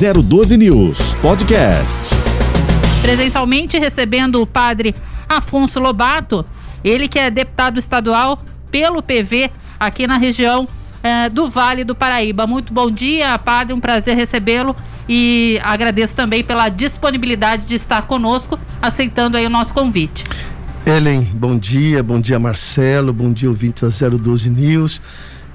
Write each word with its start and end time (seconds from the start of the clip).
012 0.00 0.56
News 0.56 1.12
Podcast. 1.20 2.14
Presencialmente 3.02 3.78
recebendo 3.78 4.40
o 4.40 4.46
padre 4.46 4.94
Afonso 5.28 5.78
Lobato, 5.78 6.42
ele 6.82 7.06
que 7.06 7.18
é 7.18 7.30
deputado 7.30 7.78
estadual 7.78 8.42
pelo 8.70 9.02
PV 9.02 9.50
aqui 9.78 10.06
na 10.06 10.16
região 10.16 10.66
é, 11.02 11.28
do 11.28 11.50
Vale 11.50 11.84
do 11.84 11.94
Paraíba. 11.94 12.46
Muito 12.46 12.72
bom 12.72 12.90
dia, 12.90 13.36
padre, 13.36 13.74
um 13.74 13.80
prazer 13.80 14.16
recebê-lo 14.16 14.74
e 15.06 15.60
agradeço 15.62 16.16
também 16.16 16.42
pela 16.42 16.70
disponibilidade 16.70 17.66
de 17.66 17.74
estar 17.74 18.06
conosco, 18.06 18.58
aceitando 18.80 19.36
aí 19.36 19.44
o 19.44 19.50
nosso 19.50 19.74
convite. 19.74 20.24
Ellen, 20.86 21.28
bom 21.34 21.58
dia, 21.58 22.02
bom 22.02 22.18
dia 22.18 22.38
Marcelo, 22.38 23.12
bom 23.12 23.30
dia 23.30 23.50
ouvinte 23.50 23.84
da 23.84 24.08
012 24.08 24.48
News. 24.48 25.02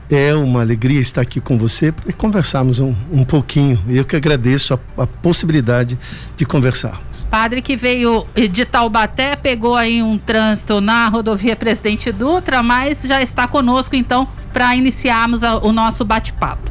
É 0.10 0.36
uma 0.36 0.62
alegria 0.62 1.00
estar 1.00 1.22
aqui 1.22 1.42
com 1.42 1.58
você 1.58 1.92
para 1.92 2.14
conversarmos 2.14 2.80
um, 2.80 2.94
um 3.12 3.26
pouquinho. 3.26 3.84
Eu 3.90 4.06
que 4.06 4.16
agradeço 4.16 4.76
a, 4.76 5.04
a, 5.04 5.08
possibilidade 5.08 5.98
de 6.38 6.46
conversarmos. 6.46 7.26
Padre 7.30 7.62
que 7.62 7.76
veio 7.76 8.26
de 8.52 8.66
Taubaté, 8.66 9.36
pegou 9.36 9.76
aí 9.76 10.04
um 10.04 10.18
trânsito 10.18 10.80
na 10.80 11.08
rodovia 11.08 11.56
Presidente 11.56 12.12
Dutra, 12.12 12.62
mas 12.62 13.02
já 13.04 13.20
está 13.20 13.48
conosco 13.48 13.96
então 13.96 14.28
para 14.54 14.76
iniciarmos 14.76 15.44
a, 15.44 15.58
o 15.58 15.72
nosso 15.72 16.06
bate-papo. 16.06 16.70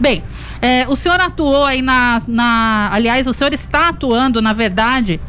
Bem, 0.00 0.24
é, 0.62 0.86
o 0.88 0.96
senhor 0.96 1.20
atuou 1.20 1.64
aí 1.64 1.82
na, 1.82 2.22
na. 2.26 2.88
Aliás, 2.90 3.26
o 3.26 3.34
senhor 3.34 3.52
está 3.52 3.90
atuando, 3.90 4.40
na 4.40 4.54
verdade, 4.54 5.20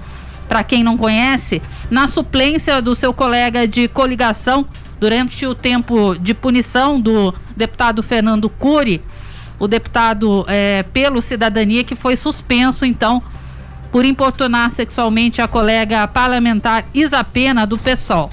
para 0.47 0.63
quem 0.63 0.83
não 0.83 0.97
conhece, 0.97 1.61
na 1.89 2.07
suplência 2.07 2.81
do 2.81 2.95
seu 2.95 3.13
colega 3.13 3.67
de 3.67 3.89
coligação 3.89 4.65
durante 5.01 5.47
o 5.47 5.55
tempo 5.55 6.15
de 6.15 6.31
punição 6.31 7.01
do 7.01 7.33
deputado 7.57 8.03
Fernando 8.03 8.47
Cury, 8.47 9.03
o 9.57 9.67
deputado 9.67 10.45
é, 10.47 10.83
pelo 10.93 11.23
Cidadania, 11.23 11.83
que 11.83 11.95
foi 11.95 12.15
suspenso, 12.15 12.85
então, 12.85 13.21
por 13.91 14.05
importunar 14.05 14.71
sexualmente 14.71 15.41
a 15.41 15.47
colega 15.47 16.07
parlamentar 16.07 16.85
Isa 16.93 17.23
Pena, 17.23 17.65
do 17.65 17.79
PSOL. 17.79 18.29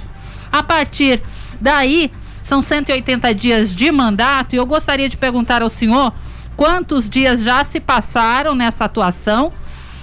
A 0.52 0.62
partir 0.62 1.22
daí, 1.58 2.12
são 2.42 2.60
180 2.60 3.34
dias 3.34 3.74
de 3.74 3.90
mandato, 3.90 4.54
e 4.54 4.56
eu 4.56 4.66
gostaria 4.66 5.08
de 5.08 5.16
perguntar 5.16 5.62
ao 5.62 5.70
senhor 5.70 6.12
quantos 6.54 7.08
dias 7.08 7.42
já 7.42 7.64
se 7.64 7.80
passaram 7.80 8.54
nessa 8.54 8.84
atuação 8.84 9.50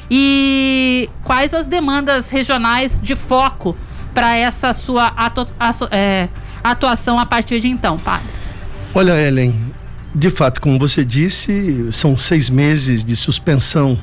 e 0.09 1.09
quais 1.23 1.53
as 1.53 1.67
demandas 1.67 2.31
regionais 2.31 2.99
de 3.01 3.15
foco 3.15 3.77
para 4.15 4.35
essa 4.35 4.73
sua 4.73 5.07
atu 5.07 5.45
é, 5.91 6.29
atuação 6.71 7.19
a 7.19 7.25
partir 7.25 7.59
de 7.59 7.67
então, 7.67 7.97
padre? 7.97 8.27
Olha, 8.93 9.19
Ellen, 9.19 9.73
de 10.13 10.29
fato, 10.29 10.61
como 10.61 10.79
você 10.79 11.03
disse, 11.03 11.91
são 11.91 12.17
seis 12.17 12.49
meses 12.49 13.03
de 13.03 13.15
suspensão 13.15 13.97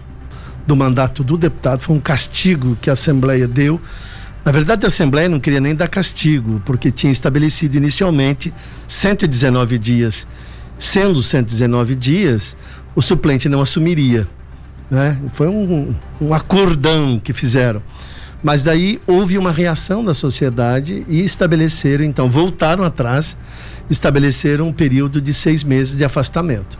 do 0.66 0.76
mandato 0.76 1.24
do 1.24 1.36
deputado, 1.36 1.80
foi 1.80 1.96
um 1.96 2.00
castigo 2.00 2.76
que 2.80 2.90
a 2.90 2.92
Assembleia 2.92 3.48
deu. 3.48 3.80
Na 4.44 4.52
verdade, 4.52 4.84
a 4.84 4.88
Assembleia 4.88 5.28
não 5.28 5.40
queria 5.40 5.60
nem 5.60 5.74
dar 5.74 5.88
castigo, 5.88 6.60
porque 6.64 6.90
tinha 6.90 7.10
estabelecido 7.10 7.76
inicialmente 7.76 8.52
119 8.86 9.78
dias. 9.78 10.26
Sendo 10.76 11.22
119 11.22 11.94
dias, 11.94 12.56
o 12.94 13.00
suplente 13.00 13.48
não 13.48 13.60
assumiria. 13.60 14.28
Né? 14.90 15.18
Foi 15.32 15.48
um, 15.48 15.94
um 16.20 16.34
acordão 16.34 17.18
que 17.18 17.32
fizeram. 17.32 17.82
Mas 18.42 18.64
daí 18.64 19.00
houve 19.06 19.38
uma 19.38 19.52
reação 19.52 20.04
da 20.04 20.12
sociedade 20.12 21.04
e 21.08 21.20
estabeleceram, 21.24 22.04
então, 22.04 22.28
voltaram 22.28 22.82
atrás, 22.82 23.36
estabeleceram 23.88 24.68
um 24.68 24.72
período 24.72 25.20
de 25.20 25.32
seis 25.32 25.62
meses 25.62 25.96
de 25.96 26.04
afastamento. 26.04 26.78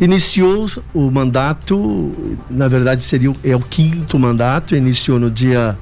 Iniciou 0.00 0.66
o 0.92 1.10
mandato, 1.10 2.12
na 2.50 2.66
verdade 2.68 3.04
seria 3.04 3.32
é 3.44 3.54
o 3.54 3.60
quinto 3.60 4.18
mandato, 4.18 4.74
iniciou 4.74 5.20
no 5.20 5.30
dia 5.30 5.78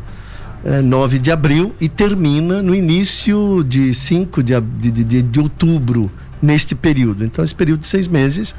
é, 0.64 0.78
eh, 0.78 0.82
9 0.82 1.18
de 1.18 1.30
abril 1.30 1.74
e 1.80 1.88
termina 1.88 2.60
no 2.60 2.74
início 2.74 3.64
de 3.64 3.94
5 3.94 4.42
de, 4.42 4.60
de, 4.60 4.90
de, 4.90 5.22
de 5.22 5.40
outubro 5.40 6.10
neste 6.42 6.74
período. 6.74 7.24
Então, 7.24 7.44
esse 7.44 7.54
período 7.54 7.80
de 7.80 7.88
seis 7.88 8.08
meses, 8.08 8.54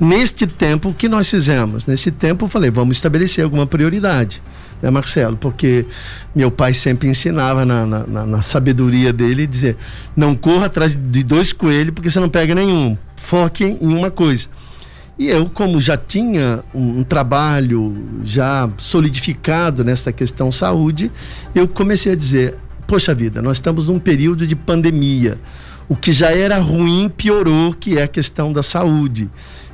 neste 0.00 0.46
tempo, 0.46 0.88
o 0.88 0.94
que 0.94 1.08
nós 1.08 1.30
fizemos? 1.30 1.86
Nesse 1.86 2.10
tempo, 2.10 2.46
eu 2.46 2.48
falei, 2.48 2.70
vamos 2.70 2.96
estabelecer 2.96 3.44
alguma 3.44 3.66
prioridade, 3.66 4.42
né, 4.82 4.90
Marcelo? 4.90 5.36
Porque 5.36 5.86
meu 6.34 6.50
pai 6.50 6.72
sempre 6.72 7.08
ensinava 7.08 7.64
na, 7.64 7.86
na, 7.86 8.26
na 8.26 8.42
sabedoria 8.42 9.12
dele, 9.12 9.46
dizer, 9.46 9.76
não 10.16 10.34
corra 10.34 10.66
atrás 10.66 10.94
de 10.94 11.22
dois 11.22 11.52
coelhos 11.52 11.94
porque 11.94 12.10
você 12.10 12.20
não 12.20 12.28
pega 12.28 12.54
nenhum. 12.54 12.96
Foque 13.16 13.64
em 13.64 13.94
uma 13.94 14.10
coisa. 14.10 14.48
E 15.18 15.28
eu, 15.28 15.46
como 15.46 15.80
já 15.80 15.96
tinha 15.96 16.64
um, 16.74 17.00
um, 17.00 17.02
trabalho 17.02 17.94
já 18.24 18.68
solidificado 18.78 19.84
nessa 19.84 20.10
questão 20.10 20.50
saúde, 20.50 21.12
eu 21.54 21.68
comecei 21.68 22.12
a 22.12 22.16
dizer: 22.16 22.56
poxa 22.86 23.14
vida, 23.14 23.42
nós 23.42 23.58
estamos 23.58 23.86
num 23.86 23.98
período 23.98 24.46
de 24.46 24.56
pandemia 24.56 25.38
o 25.90 25.96
que 25.96 26.12
já 26.12 26.30
era 26.30 26.56
ruim 26.58 27.08
piorou, 27.08 27.74
que 27.74 27.98
é 27.98 28.04
a 28.04 28.08
questão 28.08 28.52
da 28.52 28.62
saúde. 28.62 29.28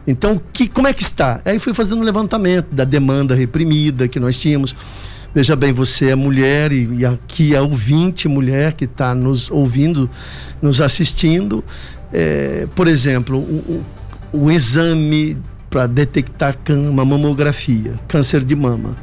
Então, 0.07 0.41
que, 0.53 0.69
como 0.69 0.87
é 0.87 0.93
que 0.93 1.03
está? 1.03 1.41
Aí 1.45 1.59
fui 1.59 1.75
fazendo 1.75 2.01
um 2.01 2.05
levantamento 2.05 2.69
da 2.73 2.85
demanda 2.85 3.35
reprimida 3.35 4.07
que 4.07 4.21
nós 4.21 4.39
tínhamos. 4.39 4.75
Veja 5.35 5.57
bem, 5.57 5.73
você 5.73 6.11
é 6.11 6.15
mulher 6.15 6.73
e, 6.73 7.01
e 7.01 7.05
aqui 7.05 7.55
é 7.55 7.61
ouvinte 7.61 8.29
mulher 8.29 8.73
que 8.73 8.85
está 8.85 9.15
nos 9.15 9.51
ouvindo, 9.51 10.09
nos 10.63 10.81
assistindo. 10.81 11.65
É, 12.13 12.69
por 12.75 12.87
exemplo, 12.87 13.39
o, 13.39 13.85
o, 14.33 14.45
o 14.45 14.51
exame 14.51 15.37
para 15.69 15.87
detectar 15.87 16.57
uma 16.69 17.05
mamografia, 17.05 17.95
câncer 18.07 18.45
de 18.45 18.55
mama. 18.55 18.97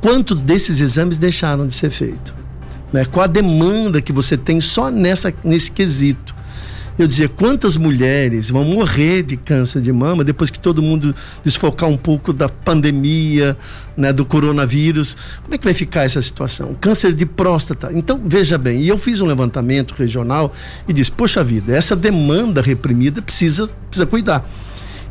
Quantos 0.00 0.42
desses 0.42 0.80
exames 0.80 1.16
deixaram 1.16 1.66
de 1.66 1.74
ser 1.74 1.90
feitos? 1.90 2.32
Né? 2.92 3.04
Qual 3.04 3.24
a 3.24 3.26
demanda 3.26 4.00
que 4.00 4.12
você 4.12 4.36
tem 4.36 4.60
só 4.60 4.90
nessa, 4.90 5.34
nesse 5.42 5.70
quesito? 5.70 6.35
Eu 6.98 7.06
dizia 7.06 7.28
quantas 7.28 7.76
mulheres 7.76 8.48
vão 8.50 8.64
morrer 8.64 9.22
de 9.22 9.36
câncer 9.36 9.82
de 9.82 9.92
mama 9.92 10.24
depois 10.24 10.50
que 10.50 10.58
todo 10.58 10.82
mundo 10.82 11.14
desfocar 11.44 11.88
um 11.88 11.96
pouco 11.96 12.32
da 12.32 12.48
pandemia, 12.48 13.56
né, 13.96 14.12
do 14.12 14.24
coronavírus. 14.24 15.16
Como 15.42 15.54
é 15.54 15.58
que 15.58 15.64
vai 15.64 15.74
ficar 15.74 16.04
essa 16.04 16.22
situação? 16.22 16.74
Câncer 16.80 17.12
de 17.12 17.26
próstata. 17.26 17.90
Então, 17.92 18.20
veja 18.24 18.56
bem, 18.56 18.82
e 18.82 18.88
eu 18.88 18.96
fiz 18.96 19.20
um 19.20 19.26
levantamento 19.26 19.92
regional 19.92 20.52
e 20.88 20.92
disse: 20.92 21.12
"Poxa 21.12 21.44
vida, 21.44 21.76
essa 21.76 21.94
demanda 21.94 22.62
reprimida 22.62 23.20
precisa 23.20 23.68
precisa 23.88 24.06
cuidar". 24.06 24.48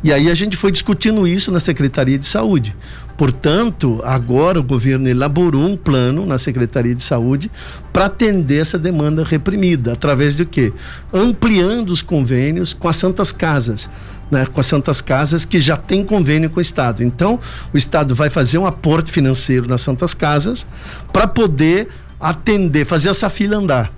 E 0.02 0.12
aí 0.12 0.30
a 0.30 0.34
gente 0.34 0.56
foi 0.56 0.70
discutindo 0.70 1.26
isso 1.26 1.50
na 1.50 1.58
Secretaria 1.58 2.18
de 2.18 2.26
Saúde. 2.26 2.76
Portanto, 3.16 4.00
agora 4.04 4.60
o 4.60 4.62
governo 4.62 5.08
elaborou 5.08 5.64
um 5.64 5.76
plano 5.76 6.26
na 6.26 6.36
Secretaria 6.36 6.94
de 6.94 7.02
Saúde 7.02 7.50
para 7.92 8.06
atender 8.06 8.60
essa 8.60 8.78
demanda 8.78 9.24
reprimida, 9.24 9.94
através 9.94 10.36
de 10.36 10.44
quê? 10.44 10.72
Ampliando 11.12 11.90
os 11.90 12.02
convênios 12.02 12.74
com 12.74 12.88
as 12.88 12.96
Santas 12.96 13.32
Casas. 13.32 13.88
Né, 14.28 14.44
com 14.44 14.58
as 14.58 14.66
Santas 14.66 15.00
Casas 15.00 15.44
que 15.44 15.60
já 15.60 15.76
tem 15.76 16.04
convênio 16.04 16.50
com 16.50 16.58
o 16.58 16.60
Estado. 16.60 17.00
Então, 17.04 17.38
o 17.72 17.76
Estado 17.76 18.12
vai 18.12 18.28
fazer 18.28 18.58
um 18.58 18.66
aporte 18.66 19.12
financeiro 19.12 19.68
nas 19.68 19.82
Santas 19.82 20.14
Casas 20.14 20.66
para 21.12 21.28
poder 21.28 21.88
atender, 22.18 22.84
fazer 22.84 23.08
essa 23.08 23.30
fila 23.30 23.56
andar. 23.56 23.92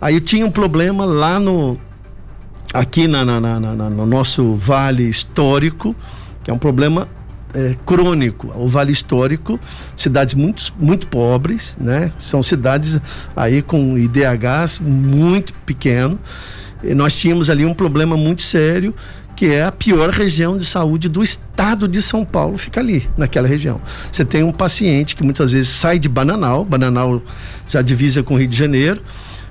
Aí 0.00 0.14
eu 0.14 0.20
tinha 0.20 0.44
um 0.44 0.50
problema 0.50 1.04
lá 1.04 1.38
no 1.38 1.78
aqui 2.74 3.06
na, 3.06 3.24
na, 3.24 3.40
na, 3.40 3.60
no 3.60 4.06
nosso 4.06 4.54
vale 4.54 5.08
histórico, 5.08 5.94
que 6.42 6.50
é 6.50 6.54
um 6.54 6.58
problema 6.58 7.06
é, 7.54 7.76
crônico. 7.84 8.52
O 8.54 8.68
Vale 8.68 8.92
Histórico, 8.92 9.58
cidades 9.96 10.34
muito, 10.34 10.72
muito 10.78 11.06
pobres, 11.06 11.76
né? 11.80 12.12
São 12.18 12.42
cidades 12.42 13.00
aí 13.36 13.62
com 13.62 13.96
IDHs 13.98 14.78
muito 14.80 15.52
pequeno. 15.66 16.18
E 16.82 16.94
nós 16.94 17.16
tínhamos 17.16 17.50
ali 17.50 17.64
um 17.64 17.74
problema 17.74 18.16
muito 18.16 18.42
sério, 18.42 18.94
que 19.36 19.46
é 19.46 19.64
a 19.64 19.72
pior 19.72 20.10
região 20.10 20.56
de 20.56 20.64
saúde 20.64 21.08
do 21.08 21.22
estado 21.22 21.86
de 21.88 22.00
São 22.02 22.24
Paulo, 22.24 22.58
fica 22.58 22.80
ali, 22.80 23.08
naquela 23.16 23.48
região. 23.48 23.80
Você 24.10 24.24
tem 24.24 24.42
um 24.42 24.52
paciente 24.52 25.16
que 25.16 25.22
muitas 25.22 25.52
vezes 25.52 25.68
sai 25.68 25.98
de 25.98 26.08
Bananal, 26.08 26.64
Bananal 26.64 27.22
já 27.68 27.80
divisa 27.80 28.22
com 28.22 28.34
o 28.34 28.38
Rio 28.38 28.48
de 28.48 28.56
Janeiro, 28.56 29.00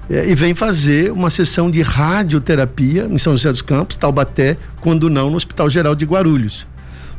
é, 0.10 0.28
e 0.28 0.34
vem 0.34 0.54
fazer 0.54 1.12
uma 1.12 1.30
sessão 1.30 1.70
de 1.70 1.82
radioterapia 1.82 3.08
em 3.10 3.18
São 3.18 3.34
José 3.34 3.52
dos 3.52 3.62
Campos, 3.62 3.96
Taubaté, 3.96 4.58
quando 4.82 5.10
não 5.10 5.30
no 5.30 5.36
Hospital 5.36 5.70
Geral 5.70 5.96
de 5.96 6.06
Guarulhos. 6.06 6.66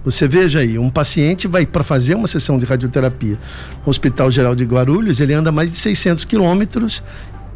Você 0.04 0.26
veja 0.26 0.60
aí, 0.60 0.78
um 0.78 0.88
paciente 0.88 1.46
vai 1.46 1.66
para 1.66 1.84
fazer 1.84 2.14
uma 2.14 2.26
sessão 2.26 2.58
de 2.58 2.64
radioterapia 2.64 3.38
no 3.84 3.90
Hospital 3.90 4.30
Geral 4.30 4.54
de 4.54 4.64
Guarulhos, 4.64 5.20
ele 5.20 5.34
anda 5.34 5.52
mais 5.52 5.70
de 5.70 5.76
600 5.76 6.24
quilômetros 6.24 7.02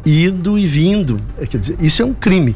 indo 0.05 0.57
e 0.57 0.65
vindo. 0.67 1.19
É, 1.39 1.47
quer 1.47 1.57
dizer, 1.57 1.77
isso 1.81 2.01
é 2.01 2.05
um 2.05 2.13
crime. 2.13 2.55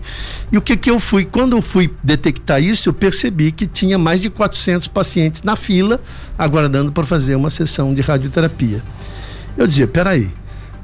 E 0.51 0.57
o 0.57 0.61
que 0.61 0.77
que 0.77 0.89
eu 0.89 0.99
fui, 0.99 1.25
quando 1.25 1.57
eu 1.57 1.61
fui 1.61 1.91
detectar 2.03 2.61
isso, 2.61 2.89
eu 2.89 2.93
percebi 2.93 3.51
que 3.51 3.65
tinha 3.65 3.97
mais 3.97 4.21
de 4.21 4.29
400 4.29 4.87
pacientes 4.87 5.41
na 5.41 5.55
fila 5.55 5.99
aguardando 6.37 6.91
para 6.91 7.03
fazer 7.03 7.35
uma 7.35 7.49
sessão 7.49 7.93
de 7.93 8.01
radioterapia. 8.01 8.83
Eu 9.57 9.65
dizia, 9.65 9.87
peraí, 9.87 10.31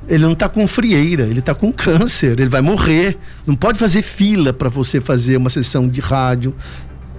ele 0.08 0.24
não 0.24 0.34
está 0.34 0.48
com 0.48 0.68
frieira, 0.68 1.24
ele 1.24 1.40
está 1.40 1.54
com 1.54 1.72
câncer, 1.72 2.40
ele 2.40 2.50
vai 2.50 2.62
morrer. 2.62 3.18
Não 3.46 3.56
pode 3.56 3.80
fazer 3.80 4.02
fila 4.02 4.54
para 4.54 4.70
você 4.70 5.02
fazer 5.02 5.38
uma 5.38 5.50
sessão 5.50 5.88
de 5.88 6.00
rádio 6.00 6.54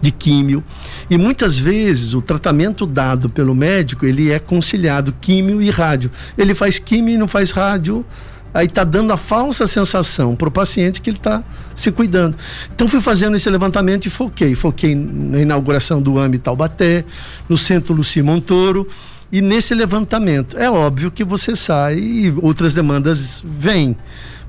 de 0.00 0.10
químio. 0.10 0.62
E 1.10 1.16
muitas 1.16 1.58
vezes 1.58 2.14
o 2.14 2.22
tratamento 2.22 2.86
dado 2.86 3.28
pelo 3.28 3.54
médico, 3.54 4.06
ele 4.06 4.30
é 4.30 4.38
conciliado 4.38 5.14
químio 5.20 5.60
e 5.62 5.70
rádio. 5.70 6.10
Ele 6.36 6.54
faz 6.54 6.78
químio 6.78 7.14
e 7.14 7.18
não 7.18 7.28
faz 7.28 7.50
rádio, 7.50 8.04
aí 8.52 8.66
está 8.66 8.84
dando 8.84 9.12
a 9.12 9.16
falsa 9.16 9.66
sensação 9.66 10.34
para 10.34 10.48
o 10.48 10.50
paciente 10.50 11.00
que 11.00 11.10
ele 11.10 11.18
está 11.18 11.44
se 11.74 11.92
cuidando. 11.92 12.36
Então 12.74 12.88
fui 12.88 13.00
fazendo 13.00 13.36
esse 13.36 13.48
levantamento 13.50 14.06
e 14.06 14.10
foquei. 14.10 14.54
Foquei 14.54 14.94
na 14.94 15.40
inauguração 15.40 16.00
do 16.00 16.18
AMI 16.18 16.38
Taubaté, 16.38 17.04
no 17.48 17.58
Centro 17.58 17.94
Luci 17.94 18.22
Montoro. 18.22 18.88
E 19.30 19.40
nesse 19.40 19.74
levantamento, 19.74 20.56
é 20.56 20.70
óbvio 20.70 21.10
que 21.10 21.24
você 21.24 21.56
sai 21.56 21.98
e 21.98 22.34
outras 22.40 22.74
demandas 22.74 23.42
vêm. 23.44 23.96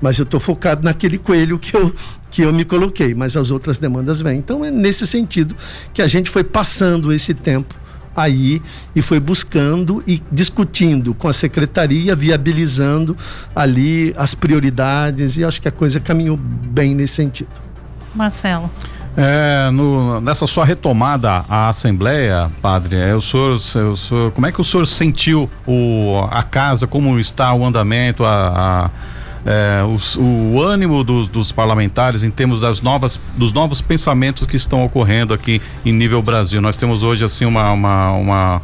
Mas 0.00 0.18
eu 0.18 0.22
estou 0.22 0.38
focado 0.38 0.84
naquele 0.84 1.18
coelho 1.18 1.58
que 1.58 1.76
eu, 1.76 1.92
que 2.30 2.42
eu 2.42 2.52
me 2.52 2.64
coloquei, 2.64 3.14
mas 3.14 3.36
as 3.36 3.50
outras 3.50 3.78
demandas 3.78 4.20
vêm. 4.20 4.38
Então 4.38 4.64
é 4.64 4.70
nesse 4.70 5.06
sentido 5.06 5.56
que 5.92 6.00
a 6.00 6.06
gente 6.06 6.30
foi 6.30 6.44
passando 6.44 7.12
esse 7.12 7.34
tempo 7.34 7.74
aí 8.16 8.62
e 8.94 9.02
foi 9.02 9.20
buscando 9.20 10.02
e 10.06 10.22
discutindo 10.30 11.14
com 11.14 11.28
a 11.28 11.32
secretaria, 11.32 12.14
viabilizando 12.14 13.16
ali 13.54 14.12
as 14.16 14.34
prioridades 14.34 15.36
e 15.36 15.44
acho 15.44 15.60
que 15.60 15.68
a 15.68 15.72
coisa 15.72 16.00
caminhou 16.00 16.36
bem 16.36 16.94
nesse 16.94 17.14
sentido. 17.14 17.50
Marcelo. 18.14 18.70
É, 19.20 19.68
no, 19.72 20.20
nessa 20.20 20.46
sua 20.46 20.64
retomada 20.64 21.44
à 21.48 21.68
Assembleia, 21.68 22.48
padre, 22.62 22.94
é, 22.94 23.16
o 23.16 23.20
senhor, 23.20 23.54
o 23.54 23.96
senhor, 23.96 24.30
como 24.30 24.46
é 24.46 24.52
que 24.52 24.60
o 24.60 24.64
senhor 24.64 24.86
sentiu 24.86 25.50
o, 25.66 26.24
a 26.30 26.44
casa, 26.44 26.86
como 26.86 27.18
está 27.18 27.52
o 27.52 27.66
andamento, 27.66 28.24
a, 28.24 28.86
a 28.86 28.90
é, 29.48 29.82
o, 29.82 30.20
o, 30.20 30.62
ânimo 30.62 31.02
dos, 31.02 31.28
dos, 31.28 31.52
parlamentares 31.52 32.22
em 32.22 32.30
termos 32.30 32.60
das 32.60 32.82
novas, 32.82 33.18
dos 33.36 33.52
novos 33.52 33.80
pensamentos 33.80 34.46
que 34.46 34.56
estão 34.56 34.84
ocorrendo 34.84 35.32
aqui 35.32 35.62
em 35.86 35.92
nível 35.92 36.20
Brasil. 36.20 36.60
Nós 36.60 36.76
temos 36.76 37.02
hoje 37.02 37.24
assim 37.24 37.46
uma, 37.46 37.70
uma, 37.70 38.12
uma, 38.12 38.62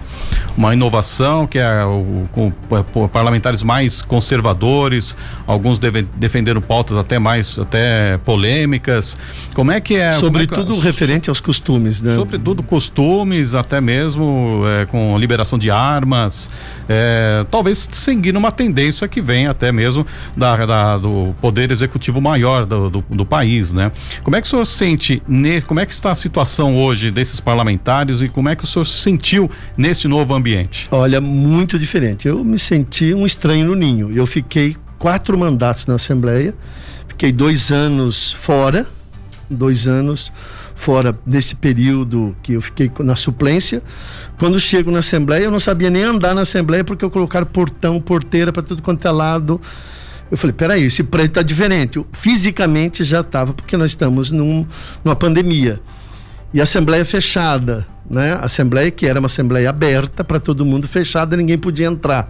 uma 0.57 0.75
inovação 0.75 1.47
que 1.47 1.59
é 1.59 1.85
o, 1.85 2.29
com, 2.33 2.53
com 2.93 3.09
parlamentares 3.09 3.63
mais 3.63 4.03
conservadores, 4.03 5.17
alguns 5.47 5.79
deve, 5.79 6.03
defenderam 6.17 6.61
pautas 6.61 6.99
até 6.99 7.19
mais 7.19 7.59
até 7.59 8.19
polêmicas. 8.19 9.17
Como 9.55 9.71
é 9.71 9.81
que 9.81 9.97
é? 9.97 10.13
Sobretudo 10.13 10.75
é 10.75 10.77
que, 10.77 10.83
referente 10.83 11.31
aos 11.31 11.41
costumes, 11.41 12.03
né? 12.03 12.15
Sobretudo 12.15 12.63
costumes, 12.63 13.55
até 13.55 13.81
mesmo 13.81 14.63
é, 14.81 14.87
com 14.87 15.17
liberação 15.17 15.59
de 15.59 15.71
armas, 15.71 16.51
é, 16.89 17.47
talvez 17.51 17.89
seguindo 17.93 18.37
uma 18.37 18.53
tendência 18.53 19.09
que 19.09 19.23
vem 19.23 19.47
até 19.47 19.73
mesmo 19.73 20.07
da 20.37 20.55
da, 20.67 20.74
do 21.01 21.35
poder 21.41 21.71
executivo 21.71 22.21
maior 22.21 22.67
do, 22.67 22.91
do, 22.91 23.05
do, 23.09 23.27
país, 23.27 23.73
né? 23.73 23.93
Como 24.23 24.37
é 24.37 24.41
que 24.41 24.47
o 24.47 24.51
senhor 24.51 24.65
sente, 24.65 25.23
ne, 25.27 25.61
como 25.63 25.81
é 25.81 25.87
que 25.87 25.93
está 25.93 26.11
a 26.11 26.15
situação 26.15 26.77
hoje 26.77 27.11
desses 27.11 27.41
parlamentares 27.41 28.21
e 28.21 28.29
como 28.29 28.49
é 28.49 28.57
que 28.57 28.65
o 28.65 28.67
senhor 28.67 28.85
sentiu 28.85 29.51
nesse 29.77 30.07
novo 30.09 30.35
ambiente? 30.35 30.89
Olha, 30.91 31.21
muito 31.21 31.79
diferente. 31.79 32.29
Eu 32.29 32.45
me 32.45 32.59
senti 32.59 33.15
um 33.15 33.25
estranho 33.25 33.67
no 33.67 33.75
ninho. 33.75 34.11
Eu 34.13 34.27
fiquei 34.27 34.77
quatro 34.99 35.37
mandatos 35.39 35.87
na 35.87 35.95
Assembleia, 35.95 36.55
fiquei 37.09 37.33
dois 37.33 37.71
anos 37.71 38.33
fora, 38.33 38.87
dois 39.51 39.87
anos 39.87 40.33
fora 40.75 41.17
nesse 41.25 41.55
período 41.55 42.37
que 42.43 42.55
eu 42.55 42.61
fiquei 42.61 42.91
na 43.01 43.17
suplência. 43.17 43.83
Quando 44.39 44.59
chego 44.59 44.91
na 44.91 44.99
Assembleia, 44.99 45.45
eu 45.45 45.51
não 45.51 45.59
sabia 45.59 45.91
nem 45.91 46.03
andar 46.03 46.35
na 46.35 46.43
Assembleia 46.43 46.85
porque 46.85 47.05
eu 47.05 47.11
colocaram 47.11 47.47
portão, 47.47 48.01
porteira 48.01 48.53
para 48.53 48.63
tudo 48.63 48.83
quanto 48.83 49.07
é 49.07 49.11
lado. 49.11 49.61
Eu 50.35 50.39
falei, 50.39 50.53
peraí, 50.53 50.83
esse 50.83 51.05
prédio 51.05 51.29
está 51.29 51.43
diferente. 51.43 52.05
Fisicamente 52.13 53.05
já 53.05 53.21
estava, 53.21 53.53
porque 53.53 53.77
nós 53.77 53.93
estamos 53.93 54.33
num, 54.33 54.67
numa 55.05 55.15
pandemia. 55.15 55.81
E 56.53 56.61
assembleia 56.61 57.05
fechada, 57.05 57.87
né? 58.11 58.37
Assembleia 58.43 58.91
que 58.91 59.07
era 59.07 59.21
uma 59.21 59.27
assembleia 59.27 59.71
aberta 59.71 60.25
para 60.25 60.41
todo 60.41 60.65
mundo, 60.65 60.89
fechada, 60.89 61.37
ninguém 61.37 61.57
podia 61.57 61.87
entrar. 61.87 62.29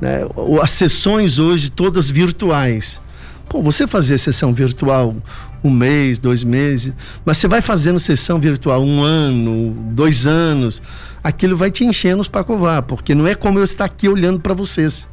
Né? 0.00 0.20
As 0.62 0.70
sessões 0.70 1.40
hoje 1.40 1.68
todas 1.68 2.08
virtuais. 2.08 3.00
Pô, 3.48 3.60
você 3.60 3.88
fazer 3.88 4.18
sessão 4.18 4.52
virtual 4.52 5.16
um 5.64 5.70
mês, 5.70 6.20
dois 6.20 6.44
meses, 6.44 6.94
mas 7.24 7.38
você 7.38 7.48
vai 7.48 7.60
fazendo 7.60 7.98
sessão 7.98 8.38
virtual 8.38 8.84
um 8.84 9.02
ano, 9.02 9.74
dois 9.90 10.28
anos, 10.28 10.80
aquilo 11.24 11.56
vai 11.56 11.72
te 11.72 11.84
enchendo 11.84 12.20
os 12.20 12.28
pacovar, 12.28 12.84
porque 12.84 13.16
não 13.16 13.26
é 13.26 13.34
como 13.34 13.58
eu 13.58 13.64
estar 13.64 13.84
aqui 13.84 14.08
olhando 14.08 14.38
para 14.38 14.54
vocês. 14.54 15.08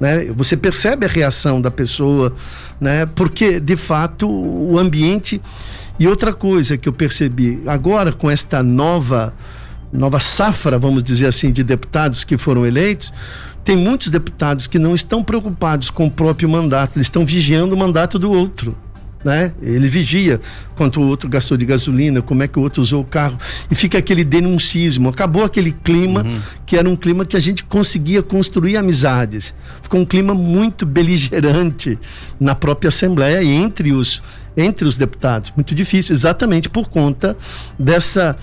Né? 0.00 0.26
Você 0.36 0.56
percebe 0.56 1.06
a 1.06 1.08
reação 1.08 1.60
da 1.60 1.70
pessoa, 1.70 2.34
né? 2.80 3.06
Porque 3.06 3.60
de 3.60 3.76
fato 3.76 4.28
o 4.28 4.78
ambiente 4.78 5.40
e 5.98 6.08
outra 6.08 6.32
coisa 6.32 6.76
que 6.76 6.88
eu 6.88 6.92
percebi 6.92 7.62
agora 7.66 8.12
com 8.12 8.30
esta 8.30 8.62
nova 8.62 9.32
nova 9.92 10.18
safra, 10.18 10.76
vamos 10.76 11.04
dizer 11.04 11.26
assim, 11.26 11.52
de 11.52 11.62
deputados 11.62 12.24
que 12.24 12.36
foram 12.36 12.66
eleitos, 12.66 13.12
tem 13.62 13.76
muitos 13.76 14.10
deputados 14.10 14.66
que 14.66 14.76
não 14.76 14.92
estão 14.92 15.22
preocupados 15.22 15.88
com 15.88 16.06
o 16.06 16.10
próprio 16.10 16.48
mandato, 16.48 16.96
eles 16.96 17.06
estão 17.06 17.24
vigiando 17.24 17.76
o 17.76 17.78
mandato 17.78 18.18
do 18.18 18.32
outro 18.32 18.76
né? 19.24 19.52
Ele 19.62 19.88
vigia 19.88 20.40
quanto 20.76 21.00
o 21.00 21.08
outro 21.08 21.28
gastou 21.28 21.56
de 21.56 21.64
gasolina, 21.64 22.20
como 22.20 22.42
é 22.42 22.48
que 22.48 22.58
o 22.58 22.62
outro 22.62 22.82
usou 22.82 23.00
o 23.00 23.04
carro. 23.04 23.38
E 23.70 23.74
fica 23.74 23.98
aquele 23.98 24.22
denuncismo. 24.22 25.08
Acabou 25.08 25.44
aquele 25.44 25.72
clima 25.72 26.22
uhum. 26.22 26.40
que 26.66 26.76
era 26.76 26.88
um 26.88 26.94
clima 26.94 27.24
que 27.24 27.36
a 27.36 27.40
gente 27.40 27.64
conseguia 27.64 28.22
construir 28.22 28.76
amizades. 28.76 29.54
Ficou 29.82 30.00
um 30.00 30.04
clima 30.04 30.34
muito 30.34 30.84
beligerante 30.84 31.98
na 32.38 32.54
própria 32.54 32.88
Assembleia 32.88 33.42
e 33.42 33.48
entre 33.48 33.92
os, 33.92 34.22
entre 34.56 34.86
os 34.86 34.96
deputados. 34.96 35.52
Muito 35.56 35.74
difícil, 35.74 36.14
exatamente 36.14 36.68
por 36.68 36.88
conta 36.88 37.36
dessa 37.78 38.36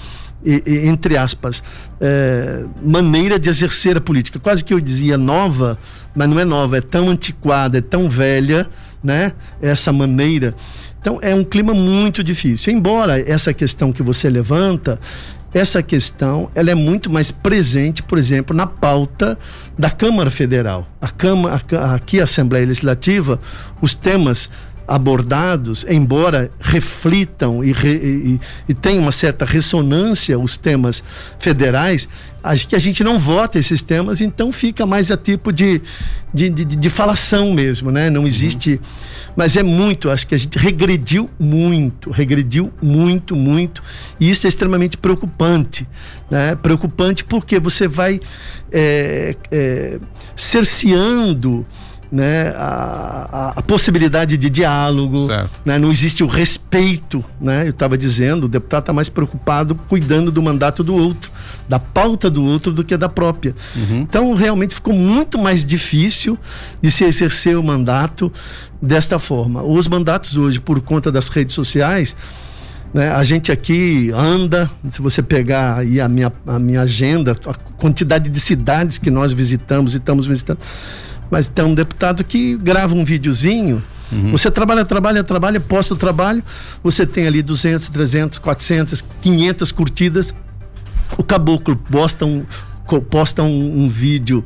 entre 0.45 1.17
aspas, 1.17 1.63
é, 1.99 2.65
maneira 2.83 3.39
de 3.39 3.49
exercer 3.49 3.97
a 3.97 4.01
política. 4.01 4.39
Quase 4.39 4.63
que 4.63 4.73
eu 4.73 4.79
dizia 4.79 5.17
nova, 5.17 5.77
mas 6.15 6.27
não 6.27 6.39
é 6.39 6.45
nova, 6.45 6.77
é 6.77 6.81
tão 6.81 7.09
antiquada, 7.09 7.77
é 7.77 7.81
tão 7.81 8.09
velha, 8.09 8.67
né? 9.03 9.33
Essa 9.61 9.91
maneira. 9.91 10.55
Então 10.99 11.19
é 11.21 11.33
um 11.33 11.43
clima 11.43 11.73
muito 11.73 12.23
difícil. 12.23 12.73
Embora 12.73 13.19
essa 13.19 13.53
questão 13.53 13.91
que 13.91 14.03
você 14.03 14.29
levanta, 14.29 14.99
essa 15.53 15.83
questão 15.83 16.49
ela 16.55 16.71
é 16.71 16.75
muito 16.75 17.09
mais 17.11 17.31
presente, 17.31 18.01
por 18.03 18.17
exemplo, 18.17 18.55
na 18.55 18.67
pauta 18.67 19.37
da 19.77 19.89
Câmara 19.89 20.31
Federal. 20.31 20.87
A 21.01 21.09
Câmara, 21.09 21.61
aqui 21.93 22.19
a 22.19 22.23
Assembleia 22.23 22.65
Legislativa, 22.65 23.39
os 23.81 23.93
temas 23.93 24.49
abordados, 24.91 25.85
embora 25.87 26.51
reflitam 26.59 27.63
e, 27.63 27.71
re, 27.71 27.93
e, 27.93 28.41
e 28.67 28.73
tenham 28.73 29.03
uma 29.03 29.11
certa 29.13 29.45
ressonância 29.45 30.37
os 30.37 30.57
temas 30.57 31.01
federais, 31.39 32.09
acho 32.43 32.67
que 32.67 32.75
a 32.75 32.79
gente 32.79 33.01
não 33.01 33.17
vota 33.17 33.57
esses 33.57 33.81
temas, 33.81 34.19
então 34.19 34.51
fica 34.51 34.85
mais 34.85 35.09
a 35.09 35.15
tipo 35.15 35.53
de, 35.53 35.81
de, 36.33 36.49
de, 36.49 36.65
de 36.65 36.89
falação 36.89 37.53
mesmo, 37.53 37.89
né? 37.89 38.09
Não 38.09 38.27
existe. 38.27 38.71
Uhum. 38.71 38.79
Mas 39.33 39.55
é 39.55 39.63
muito, 39.63 40.09
acho 40.09 40.27
que 40.27 40.35
a 40.35 40.37
gente 40.37 40.59
regrediu 40.59 41.29
muito, 41.39 42.11
regrediu 42.11 42.69
muito, 42.81 43.33
muito, 43.33 43.81
e 44.19 44.29
isso 44.29 44.45
é 44.45 44.49
extremamente 44.49 44.97
preocupante. 44.97 45.87
Né? 46.29 46.53
Preocupante 46.55 47.23
porque 47.23 47.61
você 47.61 47.87
vai 47.87 48.19
é, 48.69 49.37
é, 49.49 49.99
cerceando 50.35 51.65
né, 52.11 52.49
a, 52.57 53.29
a, 53.31 53.49
a, 53.59 53.61
possibilidade 53.61 54.37
de 54.37 54.49
diálogo, 54.49 55.27
né, 55.63 55.79
não 55.79 55.89
existe 55.89 56.23
o 56.23 56.27
respeito, 56.27 57.23
né, 57.39 57.65
eu 57.65 57.69
estava 57.69 57.97
dizendo, 57.97 58.45
o 58.45 58.49
deputado 58.49 58.81
está 58.81 58.93
mais 58.93 59.07
preocupado 59.07 59.75
cuidando 59.87 60.29
do 60.29 60.41
mandato 60.41 60.83
do 60.83 60.93
outro, 60.93 61.31
da 61.69 61.79
pauta 61.79 62.29
do 62.29 62.43
outro 62.43 62.73
do 62.73 62.83
que 62.83 62.97
da 62.97 63.07
própria. 63.07 63.55
Uhum. 63.75 64.01
Então 64.01 64.33
realmente 64.33 64.75
ficou 64.75 64.93
muito 64.93 65.39
mais 65.39 65.65
difícil 65.65 66.37
de 66.81 66.91
se 66.91 67.05
exercer 67.05 67.57
o 67.57 67.63
mandato 67.63 68.31
desta 68.81 69.17
forma. 69.17 69.63
Os 69.63 69.87
mandatos 69.87 70.35
hoje, 70.35 70.59
por 70.59 70.81
conta 70.81 71.11
das 71.11 71.29
redes 71.29 71.55
sociais, 71.55 72.15
né, 72.93 73.09
a 73.09 73.23
gente 73.23 73.53
aqui 73.53 74.11
anda, 74.13 74.69
se 74.89 75.01
você 75.01 75.23
pegar 75.23 75.77
aí 75.77 76.01
a 76.01 76.09
minha, 76.09 76.31
a 76.45 76.59
minha 76.59 76.81
agenda, 76.81 77.37
a 77.45 77.53
quantidade 77.53 78.29
de 78.29 78.39
cidades 78.41 78.97
que 78.97 79.09
nós 79.09 79.31
visitamos 79.31 79.93
e 79.93 79.97
estamos 79.97 80.27
visitando, 80.27 80.59
mas 81.31 81.47
tem 81.47 81.63
um 81.63 81.73
deputado 81.73 82.23
que 82.23 82.57
grava 82.57 82.93
um 82.93 83.05
videozinho. 83.05 83.81
Uhum. 84.11 84.31
Você 84.31 84.51
trabalha, 84.51 84.83
trabalha, 84.83 85.23
trabalha, 85.23 85.59
posta 85.59 85.93
o 85.93 85.97
trabalho, 85.97 86.43
você 86.83 87.05
tem 87.05 87.25
ali 87.25 87.41
200, 87.41 87.87
300, 87.87 88.37
400, 88.39 89.03
500 89.21 89.71
curtidas. 89.71 90.35
O 91.17 91.23
caboclo 91.23 91.77
posta 91.77 92.25
um, 92.25 92.45
posta 93.09 93.41
um, 93.41 93.83
um 93.83 93.87
vídeo 93.87 94.43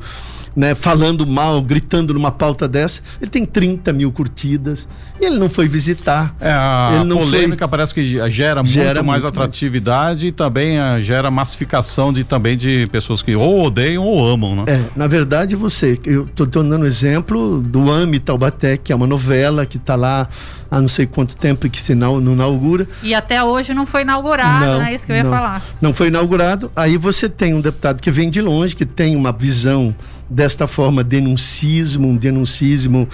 né, 0.56 0.74
falando 0.74 1.28
mal, 1.28 1.62
gritando 1.62 2.14
numa 2.14 2.32
pauta 2.32 2.68
dessa. 2.68 3.02
Ele 3.22 3.30
tem 3.30 3.46
30 3.46 3.92
mil 3.92 4.12
curtidas 4.12 4.88
e 5.20 5.26
ele 5.26 5.38
não 5.38 5.50
foi 5.50 5.68
visitar. 5.68 6.36
É, 6.40 6.52
a 6.52 6.92
ele 6.96 7.04
não 7.04 7.18
polêmica 7.18 7.68
foi... 7.68 7.68
parece 7.68 7.94
que 7.94 8.04
gera, 8.04 8.64
Gera 8.64 8.96
muito 8.96 9.06
mais 9.06 9.24
muito 9.24 9.36
atratividade 9.36 10.28
e 10.28 10.32
também 10.32 10.80
ah, 10.80 11.00
gera 11.02 11.30
massificação 11.30 12.14
de 12.14 12.24
também 12.24 12.56
de 12.56 12.88
pessoas 12.88 13.22
que 13.22 13.36
ou 13.36 13.66
odeiam 13.66 14.04
ou 14.04 14.26
amam, 14.26 14.56
né? 14.56 14.64
É, 14.68 14.82
na 14.96 15.08
verdade 15.08 15.56
você, 15.56 16.00
eu 16.06 16.26
tô, 16.36 16.46
tô 16.46 16.64
dando 16.64 16.86
exemplo 16.86 17.62
do 17.62 17.92
AME 17.92 18.20
Taubaté, 18.20 18.78
que 18.78 18.94
é 18.94 18.96
uma 18.96 19.08
novela 19.08 19.66
que 19.66 19.78
está 19.78 19.96
lá 19.96 20.28
há 20.70 20.82
não 20.82 20.88
sei 20.88 21.06
quanto 21.06 21.36
tempo 21.36 21.70
que 21.70 21.82
se 21.82 21.96
não, 21.96 22.20
não 22.20 22.34
inaugura. 22.34 22.88
E 23.04 23.14
até 23.14 23.44
hoje 23.44 23.74
não 23.74 23.86
foi 23.86 24.02
inaugurado, 24.02 24.66
Não, 24.66 24.80
né? 24.80 24.94
Isso 24.94 25.06
que 25.06 25.12
eu 25.12 25.16
ia 25.16 25.24
não. 25.24 25.32
falar. 25.32 25.64
Não 25.82 25.94
foi 25.94 26.08
inaugurado. 26.08 26.72
Aí 26.76 26.98
você 26.98 27.30
tem 27.30 27.54
um 27.54 27.62
deputado 27.62 28.02
que 28.02 28.12
vem 28.12 28.30
de 28.30 28.42
longe, 28.42 28.76
que 28.76 28.86
tem 28.86 29.16
uma 29.16 29.32
visão 29.32 29.96
desta 30.30 30.68
forma, 30.68 31.04
denuncismo, 31.04 32.08
um 32.08 32.16
denuncismo, 32.16 33.08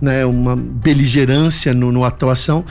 né, 0.00 0.24
uma 0.24 0.54
beligerância 0.56 1.72
no, 1.72 1.90
no 1.90 2.04
atuação. 2.04 2.64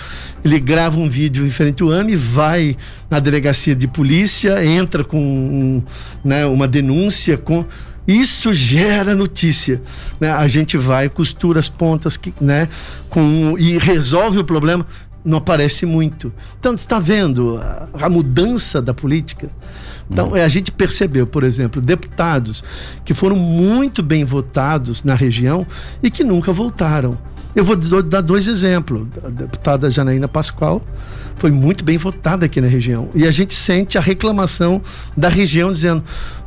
Ele 0.43 0.59
grava 0.59 0.99
um 0.99 1.09
vídeo 1.09 1.45
em 1.45 1.49
frente 1.49 1.83
ao 1.83 1.89
AME, 1.89 2.15
vai 2.15 2.77
na 3.09 3.19
delegacia 3.19 3.75
de 3.75 3.87
polícia, 3.87 4.63
entra 4.65 5.03
com 5.03 5.19
um, 5.19 5.83
né, 6.23 6.45
uma 6.45 6.67
denúncia 6.67 7.37
com 7.37 7.65
isso 8.07 8.53
gera 8.53 9.13
notícia, 9.13 9.81
né? 10.17 10.31
A 10.31 10.47
gente 10.47 10.77
vai 10.77 11.09
costura 11.09 11.59
as 11.59 11.67
pontas, 11.67 12.15
que, 12.15 12.33
né? 12.39 12.69
Com 13.09 13.55
e 13.59 13.77
resolve 13.77 14.39
o 14.39 14.45
problema 14.45 14.87
não 15.27 15.39
aparece 15.39 15.85
muito. 15.85 16.33
Então, 16.57 16.71
você 16.71 16.85
está 16.85 16.99
vendo 16.99 17.59
a, 17.61 18.05
a 18.05 18.09
mudança 18.09 18.81
da 18.81 18.93
política? 18.93 19.51
Então, 20.09 20.33
é, 20.33 20.43
a 20.43 20.47
gente 20.47 20.71
percebeu, 20.71 21.27
por 21.27 21.43
exemplo, 21.43 21.81
deputados 21.81 22.63
que 23.03 23.13
foram 23.13 23.35
muito 23.35 24.01
bem 24.01 24.23
votados 24.23 25.03
na 25.03 25.13
região 25.13 25.67
e 26.01 26.09
que 26.09 26.23
nunca 26.23 26.53
voltaram. 26.53 27.17
Eu 27.55 27.63
vou 27.63 27.75
dar 27.75 28.21
dois 28.21 28.47
exemplos. 28.47 29.07
A 29.23 29.29
deputada 29.29 29.89
Janaína 29.89 30.27
Pascoal 30.27 30.81
foi 31.35 31.49
muito 31.51 31.83
bem 31.83 31.97
votada 31.97 32.45
aqui 32.45 32.59
na 32.61 32.67
região. 32.67 33.09
E 33.15 33.25
a 33.25 33.31
gente 33.31 33.53
sente 33.53 33.97
a 33.97 34.01
reclamação 34.01 34.81
da 35.15 35.27
região 35.29 35.71
dizendo: 35.73 36.03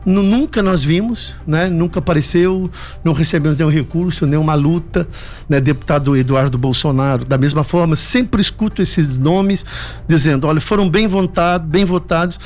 "Nu- 0.06 0.22
nunca 0.22 0.62
nós 0.62 0.84
vimos, 0.84 1.34
né? 1.46 1.68
nunca 1.68 1.98
apareceu, 1.98 2.70
não 3.02 3.12
recebemos 3.12 3.58
nenhum 3.58 3.70
recurso, 3.70 4.26
nenhuma 4.26 4.54
luta. 4.54 5.06
Né? 5.48 5.60
Deputado 5.60 6.16
Eduardo 6.16 6.56
Bolsonaro, 6.56 7.24
da 7.24 7.36
mesma 7.38 7.64
forma, 7.64 7.96
sempre 7.96 8.40
escuto 8.40 8.80
esses 8.80 9.16
nomes 9.16 9.64
dizendo: 10.08 10.46
olha, 10.46 10.60
foram 10.60 10.88
bem 10.88 11.08
votados, 11.08 11.68
bem 11.68 11.84
votados 11.84 12.38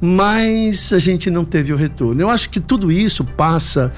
mas 0.00 0.92
a 0.92 0.98
gente 0.98 1.30
não 1.30 1.44
teve 1.44 1.72
o 1.72 1.76
retorno. 1.76 2.20
Eu 2.20 2.28
acho 2.30 2.50
que 2.50 2.60
tudo 2.60 2.90
isso 2.92 3.24
passa, 3.24 3.92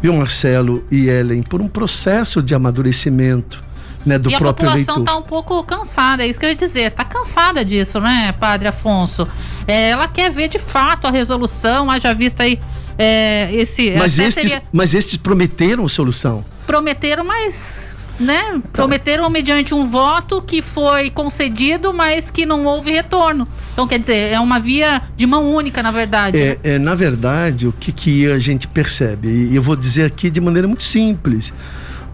viu, 0.00 0.14
Marcelo 0.14 0.84
e 0.90 1.08
Ellen, 1.08 1.42
por 1.42 1.60
um 1.60 1.68
processo 1.68 2.42
de 2.42 2.54
amadurecimento 2.54 3.62
né, 4.06 4.18
do 4.18 4.30
e 4.30 4.34
a 4.34 4.38
próprio 4.38 4.66
população 4.68 4.96
eleitor. 4.96 5.12
está 5.14 5.16
um 5.16 5.22
pouco 5.28 5.64
cansada, 5.64 6.22
é 6.24 6.26
isso 6.28 6.38
que 6.38 6.44
eu 6.46 6.50
ia 6.50 6.56
dizer. 6.56 6.90
Está 6.90 7.04
cansada 7.04 7.64
disso, 7.64 8.00
né, 8.00 8.32
Padre 8.38 8.68
Afonso? 8.68 9.26
É, 9.66 9.90
ela 9.90 10.06
quer 10.08 10.30
ver 10.30 10.48
de 10.48 10.58
fato 10.58 11.06
a 11.06 11.10
resolução, 11.10 11.90
haja 11.90 12.12
vista 12.14 12.42
aí 12.42 12.60
é, 12.98 13.48
esse. 13.54 13.92
Mas 13.96 14.18
estes, 14.18 14.50
seria- 14.50 14.62
mas 14.72 14.94
estes 14.94 15.16
prometeram 15.16 15.88
solução. 15.88 16.44
prometeram, 16.66 17.24
mas. 17.24 17.93
Né? 18.18 18.62
Prometeram 18.72 19.28
mediante 19.28 19.74
um 19.74 19.86
voto 19.86 20.40
que 20.40 20.62
foi 20.62 21.10
concedido, 21.10 21.92
mas 21.92 22.30
que 22.30 22.46
não 22.46 22.64
houve 22.64 22.92
retorno. 22.92 23.46
Então, 23.72 23.88
quer 23.88 23.98
dizer, 23.98 24.32
é 24.32 24.38
uma 24.38 24.60
via 24.60 25.02
de 25.16 25.26
mão 25.26 25.52
única, 25.52 25.82
na 25.82 25.90
verdade. 25.90 26.38
né? 26.38 26.56
É, 26.62 26.74
é, 26.74 26.78
na 26.78 26.94
verdade, 26.94 27.66
o 27.66 27.72
que, 27.72 27.90
que 27.90 28.30
a 28.30 28.38
gente 28.38 28.68
percebe, 28.68 29.28
e 29.28 29.56
eu 29.56 29.62
vou 29.62 29.74
dizer 29.74 30.04
aqui 30.04 30.30
de 30.30 30.40
maneira 30.40 30.68
muito 30.68 30.84
simples, 30.84 31.52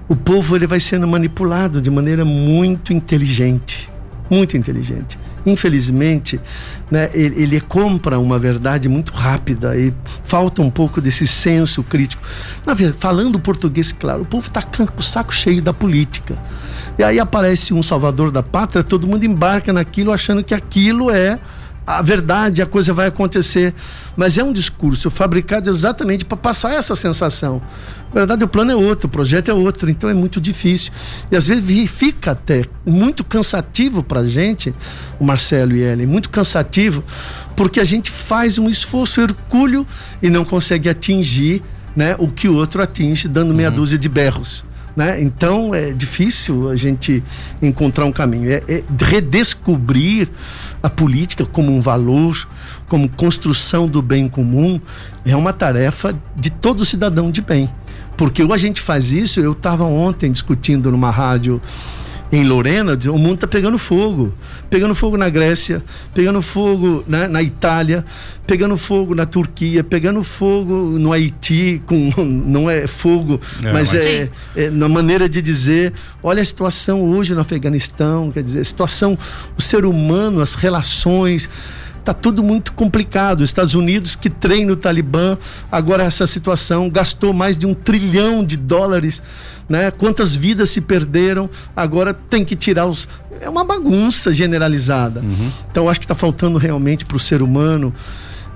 o 0.09 0.17
povo 0.17 0.57
ele 0.57 0.67
vai 0.67 0.81
sendo 0.81 1.07
manipulado 1.07 1.81
de 1.81 1.89
maneira 1.91 2.25
muito 2.25 2.93
inteligente, 2.93 3.89
muito 4.29 4.57
inteligente. 4.57 5.17
Infelizmente, 5.45 6.41
né, 6.91 7.11
ele, 7.15 7.43
ele 7.43 7.61
compra 7.61 8.19
uma 8.19 8.39
verdade 8.39 8.89
muito 8.89 9.13
rápida 9.13 9.77
e 9.77 9.93
falta 10.25 10.63
um 10.63 10.71
pouco 10.71 11.01
desse 11.01 11.27
senso 11.27 11.83
crítico. 11.83 12.23
Na 12.67 12.75
verdade, 12.75 13.01
falando 13.01 13.39
português, 13.39 13.93
claro, 13.93 14.23
o 14.23 14.27
povo 14.27 14.47
está 14.47 14.63
com 14.63 14.85
o 14.99 15.03
saco 15.03 15.35
cheio 15.35 15.63
da 15.63 15.73
política. 15.73 16.37
E 16.99 17.03
aí 17.03 17.19
aparece 17.19 17.73
um 17.73 17.83
salvador 17.83 18.31
da 18.31 18.43
pátria, 18.43 18.83
todo 18.83 19.07
mundo 19.07 19.25
embarca 19.25 19.73
naquilo 19.73 20.13
achando 20.13 20.45
que 20.45 20.55
aquilo 20.55 21.11
é 21.11 21.39
a 21.99 22.03
verdade, 22.03 22.63
a 22.63 22.67
coisa 22.67 22.93
vai 22.93 23.09
acontecer. 23.09 23.75
Mas 24.17 24.39
é 24.39 24.45
um 24.45 24.53
discurso 24.53 25.11
fabricado 25.11 25.69
exatamente 25.69 26.25
para 26.25 26.37
passar 26.37 26.75
essa 26.75 26.95
sensação. 26.95 27.61
Na 28.13 28.21
verdade, 28.21 28.45
o 28.45 28.49
plano 28.49 28.73
é 28.73 28.77
outro, 28.77 29.07
o 29.07 29.11
projeto 29.11 29.51
é 29.51 29.55
outro, 29.55 29.89
então 29.89 30.11
é 30.11 30.15
muito 30.15 30.41
difícil. 30.41 30.93
E 31.31 31.37
às 31.37 31.47
vezes 31.47 31.91
fica 31.91 32.33
até 32.33 32.65
muito 32.85 33.23
cansativo 33.23 34.03
para 34.03 34.21
a 34.21 34.27
gente, 34.27 34.75
o 35.19 35.25
Marcelo 35.25 35.75
e 35.75 35.83
Ellen, 35.83 36.07
muito 36.07 36.29
cansativo, 36.29 37.05
porque 37.55 37.81
a 37.81 37.85
gente 37.85 38.11
faz 38.11 38.59
um 38.59 38.69
esforço 38.69 39.21
hercúleo 39.21 39.87
e 40.21 40.29
não 40.29 40.45
consegue 40.45 40.89
atingir 40.89 41.63
né, 41.95 42.17
o 42.19 42.29
que 42.29 42.49
o 42.49 42.55
outro 42.55 42.83
atinge, 42.83 43.29
dando 43.29 43.55
meia 43.55 43.71
dúzia 43.71 43.99
de 43.99 44.09
berros. 44.09 44.65
Né? 44.97 45.21
Então 45.23 45.75
é 45.75 45.93
difícil 45.93 46.69
a 46.71 46.77
gente 46.77 47.23
encontrar 47.63 48.05
um 48.05 48.13
caminho. 48.13 48.51
É, 48.51 48.63
é 48.69 48.85
redescobrir 48.99 50.29
a 50.83 50.91
política 50.91 51.45
como 51.45 51.75
um 51.75 51.81
valor, 51.81 52.49
como 52.89 53.09
construção 53.09 53.87
do 53.87 54.03
bem 54.03 54.29
comum, 54.29 54.81
é 55.25 55.37
uma 55.37 55.53
tarefa 55.53 56.19
de 56.37 56.51
todo 56.51 56.85
cidadão 56.85 57.31
de 57.31 57.41
bem. 57.41 57.71
Porque 58.17 58.43
ou 58.43 58.53
a 58.53 58.57
gente 58.57 58.81
faz 58.81 59.13
isso, 59.13 59.41
eu 59.41 59.53
estava 59.53 59.85
ontem 59.85 60.31
discutindo 60.31 60.91
numa 60.91 61.11
rádio 61.11 61.61
em 62.33 62.45
Lorena, 62.45 62.97
o 63.13 63.19
mundo 63.19 63.35
está 63.37 63.47
pegando 63.47 63.77
fogo. 63.77 64.33
Pegando 64.69 64.95
fogo 64.95 65.17
na 65.17 65.29
Grécia, 65.29 65.83
pegando 66.15 66.41
fogo 66.41 67.03
né, 67.09 67.27
na 67.27 67.43
Itália, 67.43 68.05
pegando 68.47 68.77
fogo 68.77 69.15
na 69.17 69.27
Turquia, 69.27 69.83
pegando 69.83 70.23
fogo 70.23 70.73
no 70.99 71.13
Haiti, 71.13 71.83
com, 71.87 72.11
não 72.25 72.71
é 72.71 72.87
fogo, 72.87 73.41
É, 73.63 73.73
mas 73.73 73.93
mas- 73.93 73.95
é, 73.95 74.31
é 74.57 74.71
na 74.71 74.89
maneira 74.89 75.29
de 75.29 75.43
dizer, 75.43 75.93
olha 76.23 76.41
a 76.41 76.45
situação 76.45 77.03
hoje 77.03 77.35
no 77.35 77.41
Afeganistão, 77.41 78.31
quer 78.31 78.43
dizer, 78.45 78.61
a 78.61 78.65
situação, 78.65 79.19
o 79.59 79.61
ser 79.63 79.85
humano, 79.85 80.41
as 80.41 80.55
relações, 80.55 81.49
Tá 82.11 82.15
tudo 82.15 82.43
muito 82.43 82.73
complicado. 82.73 83.43
Os 83.43 83.51
Estados 83.51 83.73
Unidos, 83.73 84.17
que 84.17 84.29
treina 84.29 84.73
o 84.73 84.77
Talibã, 84.77 85.39
agora 85.71 86.03
essa 86.03 86.27
situação, 86.27 86.91
gastou 86.91 87.33
mais 87.33 87.57
de 87.57 87.67
um 87.67 87.73
trilhão 87.73 88.45
de 88.45 88.57
dólares. 88.57 89.23
Né? 89.69 89.93
Quantas 89.93 90.35
vidas 90.35 90.71
se 90.71 90.81
perderam, 90.81 91.49
agora 91.77 92.13
tem 92.13 92.45
que 92.45 92.57
tirar 92.57 92.87
os. 92.87 93.07
É 93.41 93.49
uma 93.49 93.63
bagunça 93.63 94.33
generalizada. 94.33 95.21
Então, 95.71 95.85
eu 95.85 95.89
acho 95.89 96.01
que 96.01 96.05
está 96.05 96.17
faltando 96.17 96.59
realmente 96.59 97.05
para 97.05 97.17
o 97.17 97.21
ser 97.21 97.43
humano 97.43 97.95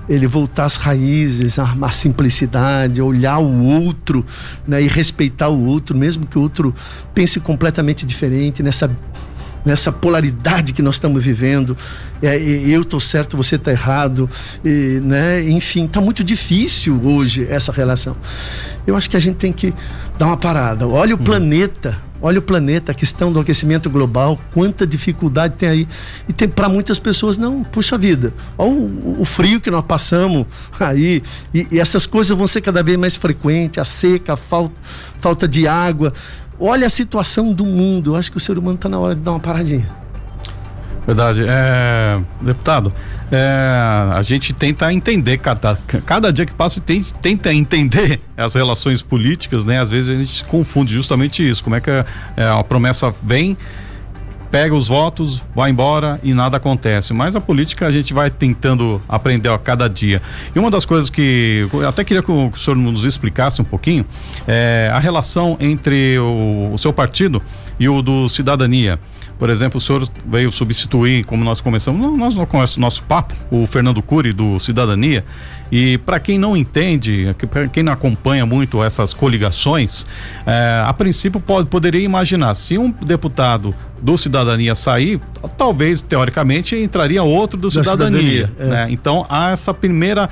ele 0.09 0.27
voltar 0.27 0.65
às 0.65 0.75
raízes, 0.75 1.57
a, 1.57 1.77
a 1.81 1.91
simplicidade, 1.91 3.01
olhar 3.01 3.37
o 3.37 3.63
outro 3.63 4.25
né? 4.67 4.83
e 4.83 4.87
respeitar 4.89 5.47
o 5.47 5.65
outro, 5.65 5.97
mesmo 5.97 6.27
que 6.27 6.37
o 6.37 6.41
outro 6.41 6.75
pense 7.13 7.39
completamente 7.39 8.05
diferente 8.05 8.61
nessa 8.61 8.91
nessa 9.65 9.91
polaridade 9.91 10.71
que 10.71 10.81
nós 10.81 10.95
estamos 10.95 11.23
vivendo. 11.23 11.75
É, 12.21 12.37
eu 12.37 12.83
estou 12.83 12.99
certo, 12.99 13.35
você 13.35 13.55
está 13.55 13.71
errado. 13.71 14.29
E, 14.63 15.01
né? 15.03 15.43
Enfim, 15.43 15.85
está 15.85 15.99
muito 15.99 16.23
difícil 16.23 17.01
hoje 17.03 17.47
essa 17.49 17.71
relação. 17.71 18.15
Eu 18.85 18.95
acho 18.95 19.09
que 19.09 19.17
a 19.17 19.19
gente 19.19 19.37
tem 19.37 19.51
que 19.51 19.73
dar 20.17 20.27
uma 20.27 20.37
parada. 20.37 20.87
Olha 20.87 21.15
o 21.15 21.17
planeta. 21.17 22.05
Olha 22.21 22.39
o 22.39 22.41
planeta, 22.41 22.91
a 22.91 22.95
questão 22.95 23.31
do 23.31 23.39
aquecimento 23.39 23.87
global, 23.89 24.39
quanta 24.51 24.87
dificuldade 24.87 25.55
tem 25.57 25.69
aí. 25.69 25.87
E 26.27 26.33
tem 26.33 26.47
para 26.47 26.67
muitas 26.67 26.97
pessoas, 26.97 27.37
não, 27.37 27.63
puxa 27.63 27.97
vida. 27.97 28.33
Olha 28.57 28.71
o, 28.71 29.21
o 29.21 29.25
frio 29.25 29.61
que 29.61 29.69
nós 29.69 29.83
passamos 29.85 30.47
aí. 30.79 31.21
E, 31.53 31.67
e 31.71 31.79
essas 31.79 32.05
coisas 32.07 32.35
vão 32.35 32.47
ser 32.47 32.61
cada 32.61 32.81
vez 32.81 32.97
mais 32.97 33.15
frequentes, 33.15 33.77
a 33.77 33.85
seca, 33.85 34.33
a 34.33 34.37
falta, 34.37 34.73
falta 35.19 35.47
de 35.47 35.67
água. 35.67 36.13
Olha 36.59 36.87
a 36.87 36.89
situação 36.89 37.53
do 37.53 37.65
mundo. 37.65 38.11
Eu 38.11 38.15
acho 38.15 38.31
que 38.31 38.37
o 38.37 38.39
ser 38.39 38.57
humano 38.57 38.75
está 38.75 38.89
na 38.89 38.99
hora 38.99 39.15
de 39.15 39.21
dar 39.21 39.31
uma 39.31 39.39
paradinha. 39.39 39.89
Verdade. 41.05 41.45
É, 41.47 42.19
deputado, 42.41 42.91
é, 43.31 44.11
a 44.13 44.21
gente 44.23 44.53
tenta 44.53 44.91
entender 44.91 45.37
cada, 45.37 45.77
cada 46.03 46.33
dia 46.33 46.45
que 46.45 46.53
passa, 46.53 46.81
tem, 46.81 47.03
tenta 47.21 47.53
entender 47.53 48.19
as 48.35 48.55
relações 48.55 49.03
políticas, 49.03 49.63
né? 49.63 49.79
Às 49.79 49.91
vezes 49.91 50.09
a 50.09 50.19
gente 50.19 50.43
confunde 50.45 50.93
justamente 50.93 51.47
isso. 51.47 51.63
Como 51.63 51.75
é 51.75 51.81
que 51.81 51.91
é, 51.91 52.05
a 52.37 52.63
promessa 52.63 53.13
vem, 53.21 53.55
pega 54.55 54.73
os 54.73 54.87
votos, 54.87 55.43
vai 55.53 55.69
embora 55.69 56.17
e 56.23 56.33
nada 56.33 56.55
acontece. 56.55 57.13
Mas 57.13 57.35
a 57.35 57.41
política 57.41 57.87
a 57.87 57.91
gente 57.91 58.13
vai 58.13 58.31
tentando 58.31 59.01
aprender 59.05 59.49
a 59.49 59.59
cada 59.59 59.89
dia. 59.89 60.21
E 60.55 60.57
uma 60.57 60.71
das 60.71 60.85
coisas 60.85 61.09
que 61.09 61.67
eu 61.73 61.85
até 61.85 62.05
queria 62.05 62.23
que 62.23 62.31
o, 62.31 62.49
senhor 62.55 62.77
nos 62.77 63.03
explicasse 63.03 63.61
um 63.61 63.65
pouquinho 63.65 64.05
é 64.47 64.89
a 64.93 64.97
relação 64.97 65.57
entre 65.59 66.17
o, 66.19 66.71
o 66.71 66.77
seu 66.77 66.93
partido 66.93 67.41
e 67.77 67.89
o 67.89 68.01
do 68.01 68.29
Cidadania. 68.29 68.97
Por 69.37 69.49
exemplo, 69.49 69.77
o 69.77 69.81
senhor 69.81 70.07
veio 70.25 70.51
substituir, 70.51 71.25
como 71.25 71.43
nós 71.43 71.59
começamos, 71.59 72.17
nós 72.17 72.35
começo 72.47 72.75
do 72.75 72.81
nosso 72.81 73.03
papo, 73.03 73.35
o 73.51 73.65
Fernando 73.65 74.01
Cury 74.01 74.31
do 74.31 74.59
Cidadania, 74.59 75.25
E 75.71 75.97
para 75.99 76.19
quem 76.19 76.37
não 76.37 76.55
entende, 76.55 77.35
para 77.49 77.67
quem 77.67 77.83
não 77.83 77.91
acompanha 77.91 78.45
muito 78.45 78.83
essas 78.83 79.13
coligações, 79.13 80.05
é, 80.45 80.83
a 80.85 80.93
princípio 80.93 81.39
pode, 81.39 81.67
poderia 81.67 82.01
imaginar 82.01 82.53
se 82.55 82.77
um 82.77 82.91
deputado 82.91 83.73
do 84.01 84.17
Cidadania 84.17 84.75
sair, 84.75 85.19
talvez 85.57 86.01
teoricamente 86.01 86.75
entraria 86.75 87.23
outro 87.23 87.59
do 87.59 87.67
da 87.67 87.83
Cidadania. 87.83 88.47
cidadania 88.47 88.53
é. 88.59 88.65
né? 88.65 88.87
Então 88.91 89.25
há 89.27 89.51
essa 89.51 89.73
primeira 89.73 90.29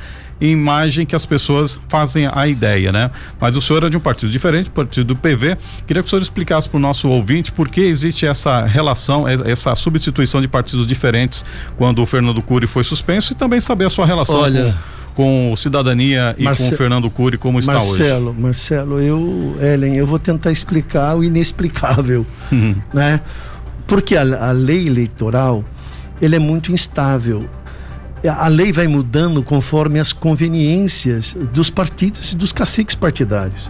imagem 0.52 1.06
que 1.06 1.16
as 1.16 1.26
pessoas 1.26 1.80
fazem 1.88 2.30
a 2.32 2.48
ideia, 2.48 2.92
né? 2.92 3.12
Mas 3.40 3.56
o 3.56 3.62
senhor 3.62 3.84
é 3.84 3.90
de 3.90 3.98
um 3.98 4.00
partido 4.00 4.32
diferente, 4.32 4.70
partido 4.70 5.14
do 5.14 5.16
PV. 5.16 5.58
Queria 5.88 6.02
que 6.02 6.08
o 6.08 6.10
senhor 6.10 6.22
explicasse 6.22 6.68
para 6.68 6.78
o 6.78 6.80
nosso 6.80 7.08
ouvinte 7.10 7.52
por 7.52 7.70
que 7.70 7.82
existe 7.82 8.26
essa 8.26 8.64
relação, 8.66 9.28
essa 9.28 9.76
substituição 9.76 10.42
de 10.42 10.48
partidos 10.48 10.86
diferentes 10.86 11.46
quando 11.78 12.02
o 12.02 12.06
Fernando 12.06 12.42
Cury 12.42 12.68
foi 12.68 12.84
suspenso 12.84 13.34
e 13.34 13.36
também 13.36 13.60
saber 13.60 13.86
a 13.86 13.90
sua 13.90 14.06
relação 14.06 14.40
Olha, 14.40 14.76
com, 15.14 15.50
com 15.50 15.56
Cidadania 15.56 16.36
e 16.38 16.44
Marce... 16.44 16.64
com 16.64 16.74
o 16.74 16.78
Fernando 16.78 17.10
Cury 17.10 17.38
como 17.38 17.60
está 17.60 17.74
Marcelo, 17.74 18.32
hoje. 18.32 18.42
Marcelo, 18.42 19.00
eu, 19.00 19.56
Ellen, 19.62 19.96
eu 19.96 20.06
vou 20.06 20.20
tentar 20.20 20.52
explicar 20.52 21.16
o 21.16 21.24
inexplicável, 21.24 22.26
uhum. 22.52 22.76
né? 22.94 23.22
Porque 23.88 24.16
a, 24.16 24.50
a 24.50 24.52
lei 24.52 24.88
eleitoral, 24.88 25.64
ele 26.22 26.36
é 26.36 26.40
muito 26.40 26.72
instável 26.72 27.48
a 28.30 28.48
lei 28.48 28.72
vai 28.72 28.88
mudando 28.88 29.44
conforme 29.44 30.00
as 30.00 30.13
conveniências 30.13 31.36
dos 31.53 31.70
partidos 31.70 32.32
e 32.32 32.36
dos 32.36 32.51
caciques 32.51 32.96
partidários. 32.96 33.70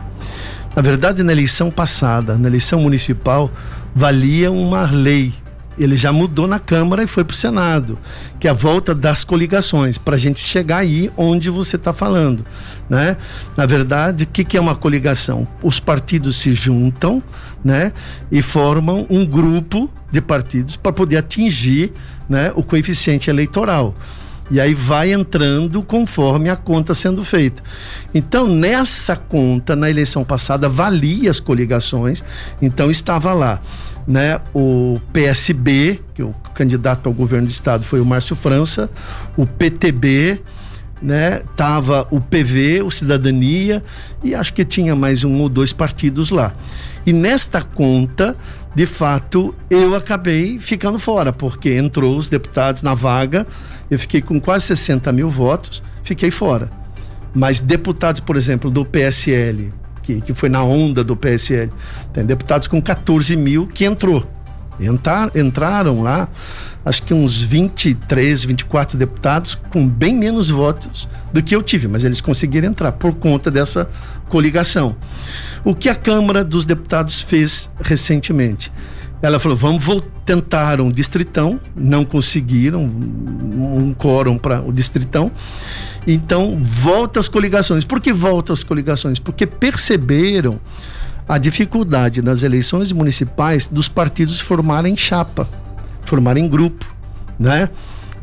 Na 0.75 0.81
verdade, 0.81 1.23
na 1.23 1.31
eleição 1.31 1.69
passada, 1.69 2.37
na 2.37 2.47
eleição 2.47 2.81
municipal, 2.81 3.51
valia 3.93 4.51
uma 4.51 4.89
lei. 4.89 5.33
Ele 5.77 5.97
já 5.97 6.13
mudou 6.13 6.47
na 6.47 6.59
Câmara 6.59 7.03
e 7.03 7.07
foi 7.07 7.23
para 7.23 7.33
o 7.33 7.37
Senado, 7.37 7.97
que 8.39 8.47
é 8.47 8.51
a 8.51 8.53
volta 8.53 8.93
das 8.93 9.23
coligações, 9.23 9.97
para 9.97 10.15
a 10.15 10.19
gente 10.19 10.39
chegar 10.39 10.77
aí 10.77 11.11
onde 11.17 11.49
você 11.49 11.77
está 11.77 11.91
falando. 11.91 12.45
Né? 12.87 13.17
Na 13.57 13.65
verdade, 13.65 14.25
o 14.25 14.27
que, 14.27 14.43
que 14.43 14.55
é 14.55 14.61
uma 14.61 14.75
coligação? 14.75 15.47
Os 15.63 15.79
partidos 15.79 16.37
se 16.37 16.53
juntam 16.53 17.23
né? 17.63 17.91
e 18.31 18.41
formam 18.41 19.07
um 19.09 19.25
grupo 19.25 19.89
de 20.11 20.21
partidos 20.21 20.75
para 20.75 20.93
poder 20.93 21.17
atingir 21.17 21.91
né, 22.29 22.51
o 22.55 22.61
coeficiente 22.61 23.31
eleitoral. 23.31 23.95
E 24.51 24.59
aí 24.59 24.73
vai 24.73 25.13
entrando 25.13 25.81
conforme 25.81 26.49
a 26.49 26.55
conta 26.55 26.93
sendo 26.93 27.23
feita. 27.23 27.63
Então, 28.13 28.47
nessa 28.47 29.15
conta, 29.15 29.75
na 29.75 29.89
eleição 29.89 30.23
passada, 30.23 30.67
valia 30.67 31.29
as 31.29 31.39
coligações, 31.39 32.23
então 32.61 32.91
estava 32.91 33.33
lá. 33.33 33.61
Né, 34.05 34.41
o 34.53 34.99
PSB, 35.13 36.01
que 36.13 36.21
o 36.21 36.35
candidato 36.53 37.07
ao 37.07 37.13
governo 37.13 37.47
do 37.47 37.51
estado 37.51 37.85
foi 37.85 38.01
o 38.01 38.05
Márcio 38.05 38.35
França, 38.35 38.89
o 39.37 39.47
PTB, 39.47 40.41
né, 41.03 41.41
tava 41.55 42.07
o 42.11 42.21
PV, 42.21 42.81
o 42.81 42.89
Cidadania 42.89 43.83
e 44.23 44.33
acho 44.33 44.53
que 44.53 44.63
tinha 44.63 44.95
mais 44.95 45.23
um 45.23 45.39
ou 45.39 45.49
dois 45.49 45.73
partidos 45.73 46.31
lá. 46.31 46.53
E 47.05 47.11
nesta 47.11 47.61
conta, 47.61 48.37
de 48.75 48.85
fato, 48.85 49.53
eu 49.69 49.95
acabei 49.95 50.59
ficando 50.59 50.97
fora, 50.97 51.31
porque 51.31 51.73
entrou 51.73 52.17
os 52.17 52.27
deputados 52.27 52.81
na 52.81 52.93
vaga 52.93 53.45
eu 53.93 53.99
fiquei 53.99 54.21
com 54.21 54.39
quase 54.39 54.65
60 54.65 55.11
mil 55.11 55.29
votos, 55.29 55.83
fiquei 56.03 56.31
fora. 56.31 56.69
Mas 57.33 57.59
deputados, 57.59 58.21
por 58.21 58.35
exemplo, 58.35 58.71
do 58.71 58.83
PSL, 58.83 59.71
que, 60.01 60.21
que 60.21 60.33
foi 60.33 60.49
na 60.49 60.63
onda 60.63 61.03
do 61.03 61.15
PSL, 61.15 61.71
tem 62.11 62.25
deputados 62.25 62.67
com 62.67 62.81
14 62.81 63.35
mil 63.35 63.67
que 63.67 63.85
entrou. 63.85 64.23
Entrar, 64.79 65.31
entraram 65.35 66.01
lá, 66.01 66.27
acho 66.85 67.03
que 67.03 67.13
uns 67.13 67.41
23, 67.41 68.43
24 68.43 68.97
deputados 68.97 69.55
com 69.55 69.87
bem 69.87 70.15
menos 70.15 70.49
votos 70.49 71.07
do 71.31 71.41
que 71.41 71.55
eu 71.55 71.63
tive, 71.63 71.87
mas 71.87 72.03
eles 72.03 72.21
conseguiram 72.21 72.69
entrar 72.69 72.91
por 72.93 73.13
conta 73.13 73.49
dessa 73.49 73.89
coligação. 74.29 74.95
O 75.63 75.73
que 75.73 75.89
a 75.89 75.95
Câmara 75.95 76.43
dos 76.43 76.65
Deputados 76.65 77.21
fez 77.21 77.71
recentemente? 77.81 78.71
Ela 79.21 79.39
falou: 79.39 79.57
vamos 79.57 79.83
tentar 80.25 80.81
um 80.81 80.91
distritão, 80.91 81.59
não 81.75 82.03
conseguiram 82.03 82.83
um 82.83 83.93
quórum 83.97 84.37
para 84.37 84.61
o 84.61 84.71
distritão. 84.71 85.31
Então, 86.05 86.59
volta 86.61 87.21
as 87.21 87.29
coligações. 87.29 87.85
Por 87.85 88.01
que 88.01 88.11
volta 88.11 88.51
as 88.51 88.61
coligações? 88.61 89.19
Porque 89.19 89.47
perceberam 89.47 90.59
a 91.27 91.37
dificuldade 91.37 92.21
nas 92.21 92.43
eleições 92.43 92.91
municipais 92.91 93.65
dos 93.67 93.87
partidos 93.87 94.41
formarem 94.41 94.97
chapa, 94.97 95.47
formarem 96.05 96.47
grupo, 96.47 96.85
né? 97.39 97.69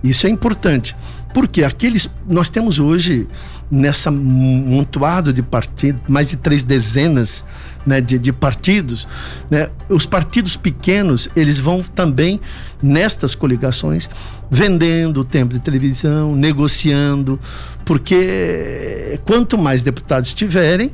Isso 0.03 0.27
é 0.27 0.31
importante. 0.31 0.97
Porque 1.33 1.63
aqueles 1.63 2.13
nós 2.27 2.49
temos 2.49 2.79
hoje 2.79 3.29
nessa 3.71 4.11
montoado 4.11 5.33
de 5.33 5.43
partidos, 5.43 6.03
mais 6.09 6.29
de 6.29 6.37
três 6.37 6.63
dezenas 6.63 7.45
né, 7.87 8.01
de, 8.01 8.19
de, 8.19 8.33
partidos, 8.33 9.07
né, 9.49 9.71
os 9.89 10.05
partidos 10.05 10.57
pequenos 10.57 11.29
eles 11.37 11.59
vão 11.59 11.83
também 11.83 12.41
nestas 12.83 13.35
coligações 13.35 14.11
vendendo 14.51 15.21
o 15.21 15.25
tempo 15.25 15.55
de 15.55 15.61
televisão, 15.61 16.35
negociando, 16.35 17.39
porque 17.85 19.19
quanto 19.25 19.57
mais 19.57 19.83
deputados 19.83 20.35
tiverem 20.35 20.91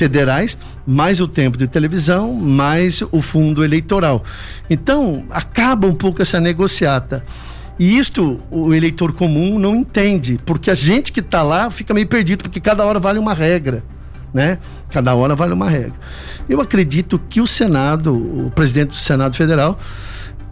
federais, 0.00 0.56
mais 0.86 1.20
o 1.20 1.28
tempo 1.28 1.58
de 1.58 1.68
televisão, 1.68 2.32
mais 2.32 3.02
o 3.12 3.20
fundo 3.20 3.62
eleitoral. 3.62 4.24
Então 4.70 5.24
acaba 5.28 5.86
um 5.86 5.94
pouco 5.94 6.22
essa 6.22 6.40
negociata. 6.40 7.22
E 7.78 7.98
isto 7.98 8.38
o 8.50 8.72
eleitor 8.72 9.12
comum 9.12 9.58
não 9.58 9.76
entende, 9.76 10.38
porque 10.46 10.70
a 10.70 10.74
gente 10.74 11.12
que 11.12 11.20
está 11.20 11.42
lá 11.42 11.70
fica 11.70 11.92
meio 11.92 12.06
perdido, 12.06 12.42
porque 12.42 12.60
cada 12.60 12.82
hora 12.82 12.98
vale 12.98 13.18
uma 13.18 13.34
regra, 13.34 13.84
né? 14.32 14.58
Cada 14.90 15.14
hora 15.14 15.36
vale 15.36 15.52
uma 15.52 15.68
regra. 15.68 15.94
Eu 16.48 16.62
acredito 16.62 17.20
que 17.28 17.42
o 17.42 17.46
Senado, 17.46 18.14
o 18.14 18.50
presidente 18.50 18.90
do 18.90 18.96
Senado 18.96 19.36
Federal, 19.36 19.78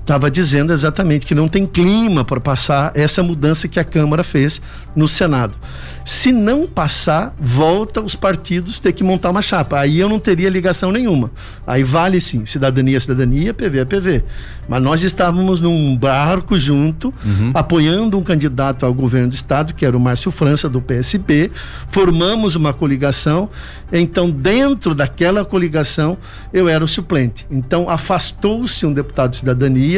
estava 0.09 0.31
dizendo 0.31 0.73
exatamente 0.73 1.27
que 1.27 1.35
não 1.35 1.47
tem 1.47 1.67
clima 1.67 2.25
para 2.25 2.41
passar 2.41 2.93
essa 2.95 3.23
mudança 3.23 3.69
que 3.69 3.79
a 3.79 3.85
Câmara 3.85 4.25
fez 4.25 4.61
no 4.97 5.07
Senado. 5.07 5.55
Se 6.03 6.33
não 6.33 6.67
passar, 6.67 7.35
volta 7.39 8.01
os 8.01 8.15
partidos 8.15 8.79
ter 8.79 8.93
que 8.95 9.05
montar 9.05 9.29
uma 9.29 9.43
chapa. 9.43 9.79
Aí 9.79 10.01
eu 10.01 10.09
não 10.09 10.19
teria 10.19 10.49
ligação 10.49 10.91
nenhuma. 10.91 11.31
Aí 11.67 11.85
vale 11.85 12.19
sim, 12.23 12.47
cidadania, 12.47 12.99
cidadania, 12.99 13.53
PV 13.53 13.81
é 13.81 13.85
PV. 13.85 14.25
Mas 14.67 14.83
nós 14.83 15.03
estávamos 15.03 15.61
num 15.61 15.95
barco 15.95 16.59
junto, 16.59 17.13
uhum. 17.25 17.51
apoiando 17.53 18.19
um 18.19 18.23
candidato 18.23 18.87
ao 18.87 18.95
governo 18.95 19.29
do 19.29 19.35
estado, 19.35 19.75
que 19.75 19.85
era 19.85 19.97
o 19.97 20.01
Márcio 20.01 20.31
França, 20.31 20.69
do 20.69 20.81
PSB. 20.81 21.51
Formamos 21.89 22.55
uma 22.55 22.73
coligação. 22.73 23.51
Então, 23.93 24.31
dentro 24.31 24.95
daquela 24.95 25.45
coligação, 25.45 26.17
eu 26.53 26.69
era 26.69 26.83
o 26.85 26.89
suplente. 26.89 27.47
Então, 27.51 27.89
afastou-se 27.89 28.85
um 28.87 28.93
deputado 28.93 29.33
de 29.33 29.39
cidadania 29.39 29.98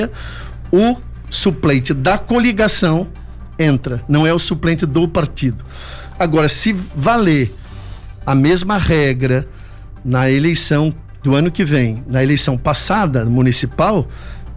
o 0.73 0.97
suplente 1.29 1.93
da 1.93 2.17
coligação 2.17 3.09
entra, 3.59 4.03
não 4.09 4.27
é 4.27 4.33
o 4.33 4.39
suplente 4.39 4.87
do 4.87 5.07
partido. 5.07 5.65
Agora, 6.19 6.49
se 6.49 6.73
valer 6.73 7.55
a 8.25 8.35
mesma 8.35 8.79
regra 8.79 9.47
na 10.05 10.31
eleição 10.31 10.95
do 11.23 11.35
ano 11.35 11.51
que 11.51 11.65
vem, 11.65 12.03
na 12.07 12.23
eleição 12.23 12.57
passada 12.57 13.25
municipal, 13.25 14.09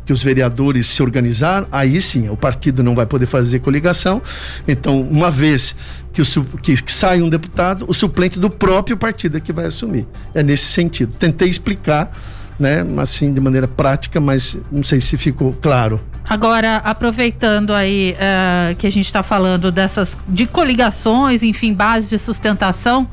que 0.06 0.12
os 0.12 0.22
vereadores 0.22 0.88
se 0.88 1.02
organizaram, 1.02 1.68
aí 1.72 2.00
sim 2.02 2.30
o 2.30 2.36
partido 2.36 2.84
não 2.84 2.94
vai 2.94 3.06
poder 3.06 3.26
fazer 3.26 3.60
coligação. 3.60 4.22
Então, 4.68 5.02
uma 5.02 5.32
vez 5.32 5.76
que, 6.12 6.22
o, 6.22 6.26
que, 6.62 6.82
que 6.82 6.92
sai 6.92 7.22
um 7.22 7.30
deputado, 7.30 7.86
o 7.88 7.94
suplente 7.94 8.40
do 8.40 8.50
próprio 8.50 8.98
partido 8.98 9.38
é 9.38 9.40
que 9.40 9.54
vai 9.54 9.66
assumir. 9.66 10.06
É 10.34 10.44
nesse 10.44 10.66
sentido. 10.66 11.14
Tentei 11.18 11.48
explicar 11.48 12.12
né? 12.60 12.86
Assim, 12.98 13.34
de 13.34 13.40
maneira 13.40 13.68
prática, 13.68 14.20
mas 14.20 14.58
não 14.72 14.84
sei 14.84 15.00
se 15.00 15.18
ficou 15.18 15.56
claro. 15.62 16.00
Agora, 16.28 16.78
aproveitando 16.78 17.74
aí 17.74 18.16
uh, 18.16 18.76
que 18.76 18.88
a 18.88 18.92
gente 18.92 19.06
está 19.06 19.22
falando 19.22 19.72
dessas 19.72 20.18
de 20.28 20.46
coligações, 20.46 21.44
enfim, 21.44 21.74
bases 21.74 22.10
de 22.10 22.18
sustentação, 22.18 23.08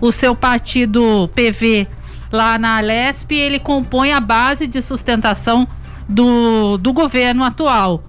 o 0.00 0.10
seu 0.10 0.34
partido 0.34 1.30
PV 1.34 1.86
lá 2.32 2.58
na 2.58 2.78
Alesp, 2.78 3.32
ele 3.32 3.60
compõe 3.60 4.12
a 4.12 4.20
base 4.20 4.66
de 4.66 4.82
sustentação 4.82 5.68
do, 6.08 6.76
do 6.78 6.92
governo 6.92 7.44
atual 7.44 8.02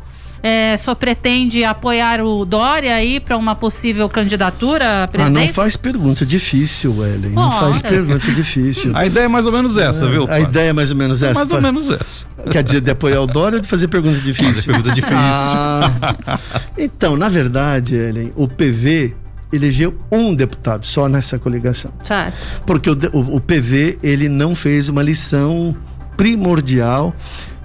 é, 0.44 0.76
só 0.76 0.94
pretende 0.94 1.64
apoiar 1.64 2.20
o 2.20 2.44
Dória 2.44 2.94
aí 2.94 3.18
para 3.22 3.38
uma 3.38 3.56
possível 3.56 4.10
candidatura? 4.10 5.10
Ah, 5.18 5.30
não 5.30 5.48
faz 5.48 5.78
pergunta 5.78 6.26
difícil, 6.26 6.94
Ellen. 7.02 7.32
Não 7.32 7.50
faz 7.50 7.82
pergunta 7.82 8.30
difícil. 8.30 8.92
A 8.94 9.06
ideia 9.06 9.24
é 9.24 9.28
mais 9.30 9.46
ou 9.46 9.54
menos 9.54 9.78
essa, 9.78 10.06
é, 10.06 10.10
viu? 10.10 10.28
A 10.30 10.42
ideia 10.42 10.72
é 10.72 10.74
mais 10.74 10.92
ou 10.92 10.98
menos 10.98 11.24
essa. 11.24 11.34
mais 11.34 11.50
ou 11.50 11.62
menos 11.62 11.90
essa. 11.90 12.26
Quer 12.52 12.62
dizer, 12.62 12.82
de 12.82 12.92
apoiar 12.92 13.22
o 13.22 13.28
Dória 13.28 13.56
ou 13.56 13.62
de 13.62 13.68
fazer 13.70 13.88
pergunta 13.88 14.20
difícil? 14.20 14.54
Fazer 14.54 14.66
pergunta 14.66 14.92
difícil. 14.92 15.18
Ah, 15.18 16.40
então, 16.78 17.16
na 17.16 17.30
verdade, 17.30 17.96
Ellen, 17.96 18.34
o 18.36 18.46
PV 18.46 19.16
elegeu 19.54 19.98
um 20.12 20.36
deputado 20.36 20.86
só 20.86 21.08
nessa 21.08 21.40
coligação. 21.40 21.92
Certo. 22.04 22.36
Porque 22.66 22.90
o, 22.90 22.98
o, 23.14 23.38
o 23.38 23.40
PV 23.40 23.98
ele 24.04 24.28
não 24.28 24.54
fez 24.54 24.90
uma 24.90 25.02
lição 25.02 25.74
primordial 26.18 27.16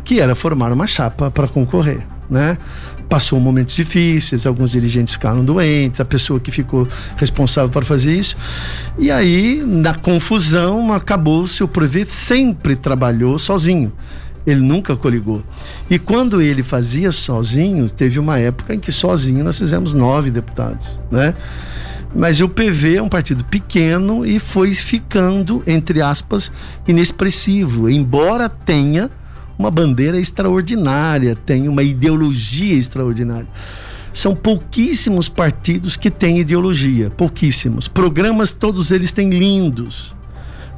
que 0.04 0.20
era 0.20 0.36
formar 0.36 0.72
uma 0.72 0.86
chapa 0.86 1.28
para 1.28 1.48
concorrer. 1.48 2.06
Né? 2.30 2.56
Passou 3.08 3.40
momentos 3.40 3.74
difíceis, 3.74 4.46
alguns 4.46 4.70
dirigentes 4.70 5.14
ficaram 5.14 5.44
doentes, 5.44 6.00
a 6.00 6.04
pessoa 6.04 6.38
que 6.38 6.50
ficou 6.50 6.86
responsável 7.16 7.70
por 7.70 7.84
fazer 7.84 8.14
isso. 8.14 8.36
E 8.98 9.10
aí, 9.10 9.62
na 9.66 9.94
confusão, 9.94 10.92
acabou-se 10.92 11.62
o 11.62 11.68
Prevê 11.68 12.04
sempre 12.04 12.76
trabalhou 12.76 13.38
sozinho. 13.38 13.92
Ele 14.46 14.60
nunca 14.60 14.96
coligou. 14.96 15.42
E 15.90 15.98
quando 15.98 16.40
ele 16.40 16.62
fazia 16.62 17.12
sozinho, 17.12 17.88
teve 17.88 18.18
uma 18.18 18.38
época 18.38 18.74
em 18.74 18.78
que 18.78 18.92
sozinho 18.92 19.44
nós 19.44 19.58
fizemos 19.58 19.92
nove 19.92 20.30
deputados, 20.30 20.98
né? 21.10 21.34
Mas 22.14 22.40
o 22.40 22.48
PV 22.48 22.96
é 22.96 23.02
um 23.02 23.08
partido 23.08 23.44
pequeno 23.44 24.24
e 24.24 24.38
foi 24.38 24.72
ficando, 24.72 25.62
entre 25.66 26.00
aspas, 26.00 26.50
inexpressivo, 26.86 27.90
embora 27.90 28.48
tenha 28.48 29.10
uma 29.58 29.70
bandeira 29.70 30.18
extraordinária, 30.18 31.34
tenha 31.34 31.70
uma 31.70 31.82
ideologia 31.82 32.74
extraordinária. 32.74 33.48
São 34.12 34.34
pouquíssimos 34.34 35.28
partidos 35.28 35.96
que 35.96 36.10
têm 36.10 36.40
ideologia, 36.40 37.10
pouquíssimos. 37.10 37.88
Programas, 37.88 38.52
todos 38.52 38.90
eles 38.90 39.12
têm 39.12 39.30
lindos. 39.30 40.14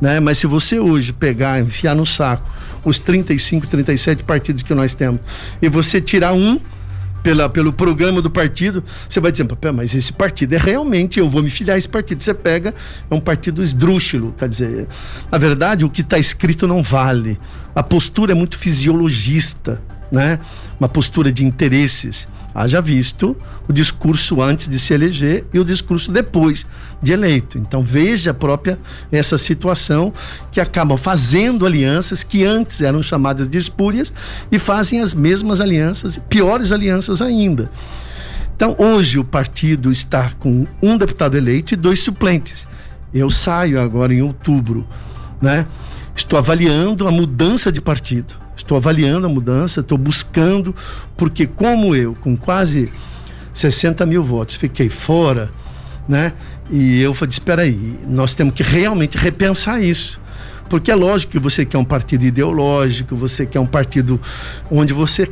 Né? 0.01 0.19
Mas 0.19 0.38
se 0.38 0.47
você 0.47 0.81
hoje 0.81 1.12
pegar, 1.12 1.61
enfiar 1.61 1.95
no 1.95 2.07
saco 2.07 2.49
os 2.85 2.99
35, 2.99 3.66
37 3.66 4.25
partidos 4.25 4.62
que 4.62 4.75
nós 4.75 4.95
temos 4.95 5.21
e 5.61 5.69
você 5.69 6.01
tirar 6.01 6.33
um 6.33 6.59
pela, 7.22 7.48
pelo 7.48 7.72
programa 7.72 8.22
do 8.22 8.30
partido, 8.30 8.83
você 9.09 9.20
vai 9.20 9.33
dizer, 9.33 9.46
mas 9.74 9.94
esse 9.94 10.12
partido 10.12 10.54
é 10.54 10.59
realmente, 10.59 11.18
eu 11.18 11.28
vou 11.28 11.42
me 11.42 11.50
filiar 11.50 11.74
a 11.74 11.78
esse 11.78 11.88
partido. 11.88 12.22
Você 12.22 12.35
pega, 12.35 12.74
é 13.11 13.14
um 13.14 13.20
partido 13.20 13.62
esdrúxulo, 13.62 14.35
quer 14.38 14.48
dizer, 14.48 14.88
na 15.30 15.38
verdade, 15.38 15.85
o 15.85 15.90
que 15.90 16.00
está 16.00 16.18
escrito 16.18 16.66
não 16.66 16.83
vale. 16.83 17.38
A 17.74 17.83
postura 17.83 18.33
é 18.33 18.35
muito 18.35 18.59
fisiologista, 18.59 19.80
né? 20.11 20.38
Uma 20.81 20.88
postura 20.88 21.31
de 21.31 21.45
interesses. 21.45 22.27
Haja 22.53 22.81
visto 22.81 23.37
o 23.69 23.73
discurso 23.73 24.43
antes 24.43 24.66
de 24.66 24.79
se 24.79 24.93
eleger 24.93 25.45
e 25.53 25.61
o 25.61 25.64
discurso 25.64 26.11
depois 26.11 26.66
de 27.01 27.12
eleito. 27.12 27.59
Então 27.59 27.85
veja 27.85 28.35
própria 28.35 28.79
essa 29.12 29.38
situação 29.38 30.12
que 30.51 30.61
acaba 30.61 30.97
fazendo 30.97 31.64
alianças 31.64 32.25
que 32.25 32.45
antes 32.45 32.81
eram 32.81 33.03
chamadas 33.03 33.47
de 33.47 33.57
espúrias 33.57 34.12
e 34.51 34.59
fazem 34.59 35.01
as 35.01 35.14
mesmas 35.14 35.61
alianças, 35.61 36.21
piores 36.29 36.73
alianças 36.73 37.23
ainda. 37.23 37.71
Então 38.57 38.75
hoje 38.79 39.19
o 39.19 39.25
partido 39.25 39.93
está 39.93 40.33
com 40.38 40.66
um 40.83 40.99
deputado 40.99 41.37
eleito 41.37 41.75
e 41.75 41.77
dois 41.77 42.03
suplentes. 42.03 42.66
Eu 43.14 43.31
saio 43.31 43.81
agora 43.81 44.12
em 44.12 44.23
outubro, 44.23 44.87
né? 45.40 45.66
Estou 46.16 46.38
avaliando 46.38 47.07
a 47.07 47.11
mudança 47.11 47.71
de 47.71 47.81
partido. 47.81 48.35
Estou 48.70 48.78
avaliando 48.78 49.26
a 49.26 49.28
mudança, 49.28 49.80
estou 49.80 49.98
buscando, 49.98 50.72
porque 51.16 51.44
como 51.44 51.92
eu, 51.92 52.14
com 52.14 52.37
quase 52.37 52.88
60 53.52 54.06
mil 54.06 54.22
votos, 54.22 54.54
fiquei 54.54 54.88
fora, 54.88 55.50
né? 56.09 56.33
E 56.70 57.02
eu 57.02 57.12
falei, 57.12 57.30
espera 57.30 57.62
aí, 57.62 57.98
nós 58.06 58.33
temos 58.33 58.54
que 58.54 58.62
realmente 58.62 59.18
repensar 59.18 59.83
isso. 59.83 60.20
Porque 60.68 60.88
é 60.88 60.94
lógico 60.94 61.33
que 61.33 61.38
você 61.40 61.66
quer 61.66 61.78
um 61.78 61.85
partido 61.85 62.24
ideológico, 62.24 63.16
você 63.16 63.44
quer 63.44 63.59
um 63.59 63.66
partido 63.66 64.20
onde 64.70 64.92
você 64.92 65.28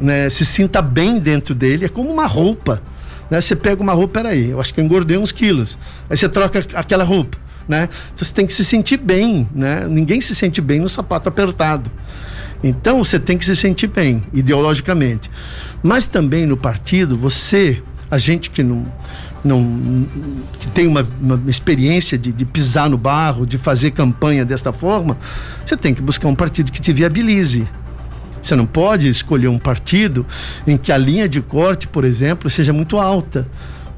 né, 0.00 0.28
se 0.28 0.44
sinta 0.44 0.82
bem 0.82 1.20
dentro 1.20 1.54
dele, 1.54 1.84
é 1.84 1.88
como 1.88 2.10
uma 2.10 2.26
roupa. 2.26 2.82
Né? 3.30 3.40
Você 3.40 3.54
pega 3.54 3.80
uma 3.80 3.92
roupa, 3.92 4.14
peraí, 4.14 4.50
eu 4.50 4.60
acho 4.60 4.74
que 4.74 4.80
eu 4.80 4.84
engordei 4.84 5.16
uns 5.16 5.30
quilos. 5.30 5.78
Aí 6.10 6.16
você 6.16 6.28
troca 6.28 6.66
aquela 6.74 7.04
roupa. 7.04 7.38
Né? 7.70 7.88
Então 8.12 8.26
você 8.26 8.34
tem 8.34 8.44
que 8.44 8.52
se 8.52 8.64
sentir 8.64 8.96
bem, 8.96 9.48
né? 9.54 9.86
Ninguém 9.88 10.20
se 10.20 10.34
sente 10.34 10.60
bem 10.60 10.80
no 10.80 10.88
sapato 10.88 11.28
apertado. 11.28 11.88
Então 12.64 12.98
você 12.98 13.16
tem 13.16 13.38
que 13.38 13.44
se 13.44 13.54
sentir 13.54 13.86
bem, 13.86 14.24
ideologicamente. 14.34 15.30
Mas 15.80 16.04
também 16.04 16.44
no 16.46 16.56
partido, 16.56 17.16
você, 17.16 17.80
a 18.10 18.18
gente 18.18 18.50
que 18.50 18.64
não, 18.64 18.82
não 19.44 20.04
que 20.58 20.66
tem 20.66 20.88
uma, 20.88 21.06
uma 21.20 21.40
experiência 21.46 22.18
de, 22.18 22.32
de, 22.32 22.44
pisar 22.44 22.90
no 22.90 22.98
barro, 22.98 23.46
de 23.46 23.56
fazer 23.56 23.92
campanha 23.92 24.44
desta 24.44 24.72
forma, 24.72 25.16
você 25.64 25.76
tem 25.76 25.94
que 25.94 26.02
buscar 26.02 26.26
um 26.26 26.34
partido 26.34 26.72
que 26.72 26.80
te 26.80 26.92
viabilize. 26.92 27.68
Você 28.42 28.56
não 28.56 28.66
pode 28.66 29.06
escolher 29.06 29.46
um 29.46 29.60
partido 29.60 30.26
em 30.66 30.76
que 30.76 30.90
a 30.90 30.98
linha 30.98 31.28
de 31.28 31.40
corte, 31.40 31.86
por 31.86 32.04
exemplo, 32.04 32.50
seja 32.50 32.72
muito 32.72 32.98
alta 32.98 33.46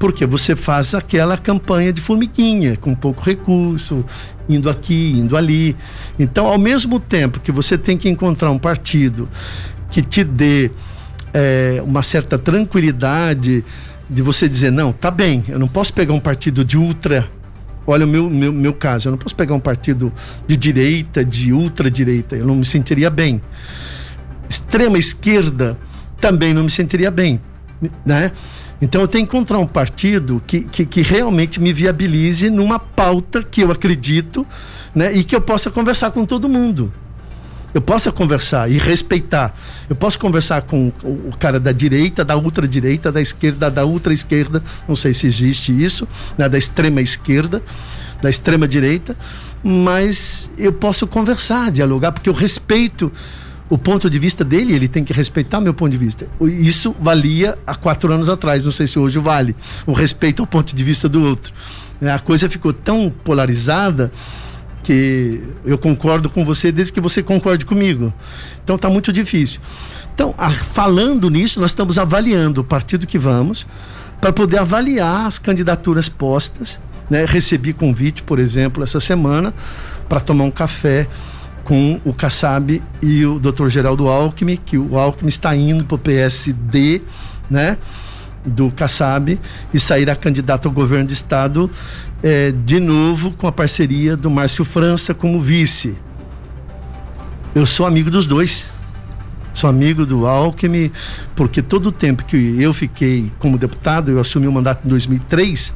porque 0.03 0.25
você 0.25 0.53
faz 0.53 0.93
aquela 0.93 1.37
campanha 1.37 1.93
de 1.93 2.01
formiguinha, 2.01 2.75
com 2.75 2.93
pouco 2.93 3.23
recurso, 3.23 4.03
indo 4.49 4.69
aqui, 4.69 5.13
indo 5.17 5.37
ali. 5.37 5.77
Então, 6.19 6.45
ao 6.45 6.57
mesmo 6.57 6.99
tempo 6.99 7.39
que 7.39 7.53
você 7.53 7.77
tem 7.77 7.97
que 7.97 8.09
encontrar 8.09 8.51
um 8.51 8.59
partido 8.59 9.29
que 9.89 10.01
te 10.01 10.21
dê 10.21 10.69
é, 11.33 11.81
uma 11.85 12.03
certa 12.03 12.37
tranquilidade 12.37 13.63
de 14.09 14.21
você 14.21 14.49
dizer, 14.49 14.73
não, 14.73 14.91
tá 14.91 15.09
bem, 15.09 15.45
eu 15.47 15.57
não 15.57 15.69
posso 15.69 15.93
pegar 15.93 16.11
um 16.11 16.19
partido 16.19 16.65
de 16.65 16.77
ultra. 16.77 17.25
Olha 17.87 18.05
o 18.05 18.09
meu, 18.09 18.29
meu, 18.29 18.51
meu 18.51 18.73
caso, 18.73 19.07
eu 19.07 19.11
não 19.11 19.17
posso 19.17 19.37
pegar 19.37 19.55
um 19.55 19.59
partido 19.61 20.11
de 20.45 20.57
direita, 20.57 21.23
de 21.23 21.53
ultradireita, 21.53 22.35
eu 22.35 22.45
não 22.45 22.55
me 22.55 22.65
sentiria 22.65 23.09
bem. 23.09 23.41
Extrema 24.49 24.97
esquerda 24.97 25.77
também 26.19 26.53
não 26.53 26.63
me 26.63 26.69
sentiria 26.69 27.09
bem, 27.09 27.39
né? 28.05 28.33
Então 28.83 28.99
eu 28.99 29.07
tenho 29.07 29.25
que 29.25 29.33
encontrar 29.33 29.59
um 29.59 29.65
partido 29.65 30.43
que, 30.45 30.59
que, 30.59 30.85
que, 30.85 31.01
realmente 31.01 31.57
me 31.57 31.71
viabilize 31.71 32.49
numa 32.49 32.77
pauta 32.77 33.41
que 33.41 33.61
eu 33.61 33.71
acredito 33.71 34.45
né, 34.93 35.13
e 35.13 35.23
que 35.23 35.33
eu 35.33 35.39
possa 35.39 35.71
conversar 35.71 36.11
com 36.11 36.25
todo 36.25 36.49
mundo. 36.49 36.91
Eu 37.73 37.81
possa 37.81 38.11
conversar 38.11 38.69
e 38.69 38.77
respeitar. 38.77 39.55
Eu 39.89 39.95
posso 39.95 40.19
conversar 40.19 40.63
com 40.63 40.91
o 41.01 41.31
cara 41.39 41.61
da 41.61 41.71
direita, 41.71 42.25
da 42.25 42.35
ultradireita, 42.35 43.09
da 43.09 43.21
esquerda, 43.21 43.71
da 43.71 43.85
ultra-esquerda, 43.85 44.61
não 44.85 44.97
sei 44.97 45.13
se 45.13 45.25
existe 45.25 45.71
isso, 45.71 46.05
né, 46.37 46.49
da 46.49 46.57
extrema 46.57 46.99
esquerda, 46.99 47.63
da 48.21 48.29
extrema 48.29 48.67
direita, 48.67 49.15
mas 49.63 50.49
eu 50.57 50.73
posso 50.73 51.07
conversar, 51.07 51.71
dialogar, 51.71 52.11
porque 52.11 52.27
eu 52.27 52.33
respeito 52.33 53.13
o 53.73 53.77
ponto 53.77 54.07
de 54.07 54.19
vista 54.19 54.43
dele, 54.43 54.75
ele 54.75 54.87
tem 54.87 55.03
que 55.03 55.11
respeitar 55.11 55.59
meu 55.59 55.73
ponto 55.73 55.89
de 55.89 55.97
vista. 55.97 56.27
Isso 56.39 56.95
valia 57.01 57.57
há 57.65 57.73
quatro 57.73 58.13
anos 58.13 58.29
atrás, 58.29 58.63
não 58.63 58.71
sei 58.71 58.85
se 58.85 58.99
hoje 58.99 59.17
vale. 59.17 59.55
O 59.87 59.93
respeito 59.93 60.43
ao 60.43 60.45
ponto 60.45 60.75
de 60.75 60.83
vista 60.83 61.09
do 61.09 61.23
outro. 61.23 61.51
É, 61.99 62.11
a 62.11 62.19
coisa 62.19 62.47
ficou 62.47 62.71
tão 62.71 63.11
polarizada 63.23 64.11
que 64.83 65.41
eu 65.65 65.75
concordo 65.75 66.29
com 66.29 66.45
você 66.45 66.71
desde 66.71 66.93
que 66.93 67.01
você 67.01 67.23
concorde 67.23 67.65
comigo. 67.65 68.13
Então 68.63 68.75
está 68.75 68.91
muito 68.91 69.11
difícil. 69.11 69.59
Então, 70.13 70.35
falando 70.71 71.27
nisso, 71.27 71.59
nós 71.59 71.71
estamos 71.71 71.97
avaliando 71.97 72.61
o 72.61 72.63
partido 72.63 73.07
que 73.07 73.17
vamos 73.17 73.65
para 74.21 74.31
poder 74.31 74.59
avaliar 74.59 75.25
as 75.25 75.39
candidaturas 75.39 76.07
postas. 76.07 76.79
Né? 77.09 77.25
Recebi 77.27 77.73
convite, 77.73 78.21
por 78.21 78.37
exemplo, 78.37 78.83
essa 78.83 78.99
semana 78.99 79.51
para 80.07 80.19
tomar 80.19 80.43
um 80.43 80.51
café 80.51 81.07
com 81.63 81.99
o 82.03 82.13
Kassab 82.13 82.81
e 83.01 83.25
o 83.25 83.39
Dr. 83.39 83.69
Geraldo 83.69 84.07
Alckmin, 84.07 84.57
que 84.57 84.77
o 84.77 84.97
Alckmin 84.97 85.29
está 85.29 85.55
indo 85.55 85.85
para 85.85 85.95
o 85.95 85.99
PSD, 85.99 87.01
né? 87.49 87.77
Do 88.45 88.69
Kassab 88.71 89.39
e 89.73 89.79
sairá 89.79 90.15
candidato 90.15 90.67
ao 90.67 90.73
governo 90.73 91.07
do 91.07 91.13
estado 91.13 91.71
é, 92.21 92.51
de 92.51 92.79
novo 92.79 93.31
com 93.31 93.47
a 93.47 93.51
parceria 93.51 94.17
do 94.17 94.29
Márcio 94.29 94.65
França 94.65 95.13
como 95.13 95.39
vice. 95.39 95.95
Eu 97.55 97.65
sou 97.65 97.85
amigo 97.85 98.11
dos 98.11 98.25
dois. 98.25 98.73
Sou 99.53 99.69
amigo 99.69 100.03
do 100.03 100.25
Alckmin, 100.25 100.91
porque 101.35 101.61
todo 101.61 101.87
o 101.87 101.91
tempo 101.91 102.25
que 102.25 102.59
eu 102.59 102.73
fiquei 102.73 103.31
como 103.37 103.55
deputado, 103.55 104.09
eu 104.09 104.19
assumi 104.19 104.47
o 104.47 104.51
mandato 104.51 104.83
em 104.83 104.89
2003, 104.89 105.75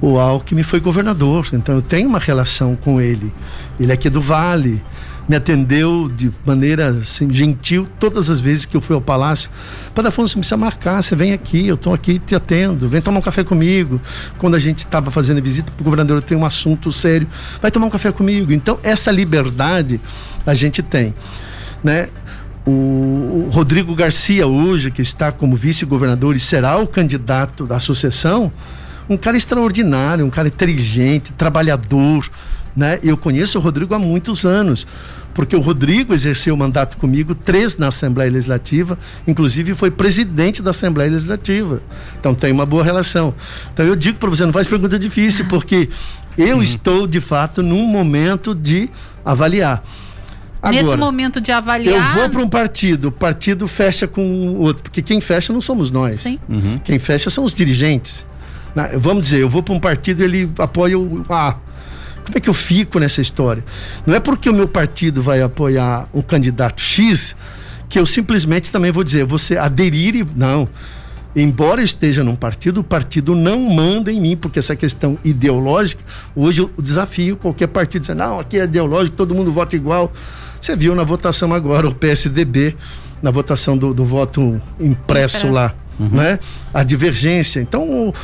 o 0.00 0.18
Alckmin 0.18 0.62
foi 0.62 0.80
governador, 0.80 1.48
então 1.52 1.74
eu 1.74 1.82
tenho 1.82 2.08
uma 2.08 2.18
relação 2.18 2.76
com 2.76 3.00
ele. 3.00 3.32
Ele 3.78 3.90
é 3.90 3.94
aqui 3.94 4.08
do 4.08 4.20
Vale, 4.20 4.82
me 5.28 5.36
atendeu 5.36 6.08
de 6.08 6.32
maneira 6.46 6.88
assim, 6.88 7.30
gentil 7.32 7.86
todas 8.00 8.30
as 8.30 8.40
vezes 8.40 8.64
que 8.64 8.76
eu 8.76 8.80
fui 8.80 8.94
ao 8.94 9.02
palácio. 9.02 9.50
Padre 9.94 10.08
Afonso, 10.08 10.32
você 10.32 10.38
precisa 10.38 10.56
marcar, 10.56 11.02
você 11.02 11.14
vem 11.14 11.32
aqui, 11.32 11.66
eu 11.66 11.74
estou 11.74 11.92
aqui 11.92 12.18
te 12.18 12.34
atendo, 12.34 12.88
vem 12.88 13.02
tomar 13.02 13.18
um 13.18 13.22
café 13.22 13.44
comigo. 13.44 14.00
Quando 14.38 14.54
a 14.54 14.58
gente 14.58 14.78
estava 14.78 15.10
fazendo 15.10 15.42
visita 15.42 15.70
para 15.70 15.82
o 15.82 15.84
governador, 15.84 16.22
tem 16.22 16.38
um 16.38 16.46
assunto 16.46 16.90
sério, 16.90 17.28
vai 17.60 17.70
tomar 17.70 17.86
um 17.86 17.90
café 17.90 18.10
comigo. 18.10 18.52
Então, 18.52 18.78
essa 18.82 19.10
liberdade 19.10 20.00
a 20.46 20.54
gente 20.54 20.82
tem, 20.82 21.12
né? 21.84 22.08
O, 22.66 23.48
Rodrigo 23.50 23.94
Garcia, 23.94 24.46
hoje, 24.46 24.90
que 24.90 25.00
está 25.00 25.32
como 25.32 25.56
vice-governador 25.56 26.36
e 26.36 26.40
será 26.40 26.76
o 26.76 26.86
candidato 26.86 27.64
da 27.64 27.76
associação, 27.76 28.52
um 29.08 29.16
cara 29.16 29.36
extraordinário, 29.36 30.24
um 30.24 30.30
cara 30.30 30.48
inteligente, 30.48 31.32
trabalhador, 31.32 32.28
né? 32.76 32.98
Eu 33.02 33.16
conheço 33.16 33.58
o 33.58 33.60
Rodrigo 33.60 33.94
há 33.94 33.98
muitos 33.98 34.44
anos, 34.44 34.86
porque 35.34 35.56
o 35.56 35.60
Rodrigo 35.60 36.12
exerceu 36.12 36.54
o 36.54 36.56
mandato 36.56 36.96
comigo, 36.96 37.34
três 37.34 37.76
na 37.76 37.88
Assembleia 37.88 38.30
Legislativa, 38.30 38.98
inclusive 39.26 39.74
foi 39.74 39.90
presidente 39.90 40.62
da 40.62 40.70
Assembleia 40.70 41.10
Legislativa. 41.10 41.82
Então 42.18 42.34
tem 42.34 42.52
uma 42.52 42.66
boa 42.66 42.84
relação. 42.84 43.34
Então 43.72 43.86
eu 43.86 43.96
digo 43.96 44.18
para 44.18 44.28
você, 44.28 44.44
não 44.44 44.52
faz 44.52 44.66
pergunta 44.66 44.98
difícil, 44.98 45.46
porque 45.46 45.88
eu 46.36 46.56
uhum. 46.56 46.62
estou 46.62 47.06
de 47.06 47.20
fato 47.20 47.62
num 47.62 47.86
momento 47.86 48.54
de 48.54 48.90
avaliar. 49.24 49.82
Nesse 50.62 50.80
Agora, 50.80 50.96
momento 50.96 51.40
de 51.40 51.52
Eu 51.52 51.56
avaliar. 51.56 52.14
vou 52.16 52.28
para 52.30 52.42
um 52.42 52.48
partido, 52.48 53.08
o 53.08 53.12
partido 53.12 53.68
fecha 53.68 54.08
com 54.08 54.22
o 54.22 54.58
outro, 54.58 54.82
porque 54.82 55.00
quem 55.00 55.20
fecha 55.20 55.52
não 55.52 55.60
somos 55.60 55.90
nós. 55.90 56.16
Sim. 56.16 56.38
Quem 56.84 56.98
fecha 56.98 57.30
são 57.30 57.44
os 57.44 57.54
dirigentes. 57.54 58.26
Vamos 58.98 59.24
dizer, 59.24 59.40
eu 59.40 59.48
vou 59.48 59.62
para 59.62 59.74
um 59.74 59.80
partido 59.80 60.22
e 60.22 60.24
ele 60.24 60.52
apoia 60.58 60.98
o 60.98 61.24
A. 61.28 61.56
Como 62.24 62.36
é 62.36 62.40
que 62.40 62.48
eu 62.48 62.54
fico 62.54 62.98
nessa 62.98 63.20
história? 63.20 63.64
Não 64.06 64.14
é 64.14 64.20
porque 64.20 64.50
o 64.50 64.54
meu 64.54 64.68
partido 64.68 65.22
vai 65.22 65.40
apoiar 65.40 66.06
o 66.12 66.22
candidato 66.22 66.82
X 66.82 67.34
que 67.88 67.98
eu 67.98 68.04
simplesmente 68.04 68.70
também 68.70 68.92
vou 68.92 69.02
dizer, 69.02 69.24
você 69.24 69.56
aderir 69.56 70.14
e. 70.14 70.26
Não. 70.36 70.68
Embora 71.34 71.80
eu 71.80 71.84
esteja 71.84 72.24
num 72.24 72.34
partido, 72.34 72.80
o 72.80 72.84
partido 72.84 73.34
não 73.34 73.60
manda 73.60 74.10
em 74.10 74.20
mim, 74.20 74.36
porque 74.36 74.58
essa 74.58 74.74
questão 74.74 75.18
ideológica, 75.24 76.02
hoje 76.34 76.62
o 76.62 76.82
desafio, 76.82 77.36
qualquer 77.36 77.68
partido 77.68 78.02
dizer, 78.02 78.14
não, 78.14 78.40
aqui 78.40 78.58
é 78.58 78.64
ideológico, 78.64 79.16
todo 79.16 79.34
mundo 79.34 79.52
vota 79.52 79.76
igual. 79.76 80.12
Você 80.60 80.74
viu 80.74 80.94
na 80.94 81.04
votação 81.04 81.52
agora, 81.52 81.86
o 81.86 81.94
PSDB, 81.94 82.76
na 83.22 83.30
votação 83.30 83.76
do, 83.76 83.94
do 83.94 84.04
voto 84.04 84.60
impresso 84.80 85.46
Impresso. 85.46 85.50
lá, 85.50 85.74
né? 85.98 86.40
A 86.74 86.82
divergência. 86.82 87.60
Então, 87.60 87.88
o, 87.88 88.14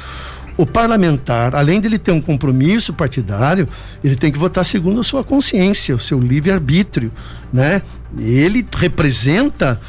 o 0.57 0.65
parlamentar, 0.65 1.55
além 1.55 1.81
dele 1.81 1.99
ter 1.99 2.13
um 2.13 2.21
compromisso 2.21 2.93
partidário, 2.93 3.69
ele 4.03 4.15
tem 4.15 4.31
que 4.31 4.39
votar 4.39 4.65
segundo 4.65 5.01
a 5.01 5.05
sua 5.05 5.25
consciência, 5.25 5.97
o 5.97 5.99
seu 5.99 6.21
livre-arbítrio, 6.21 7.11
né? 7.53 7.83
Ele 8.19 8.65
representa 8.77 9.81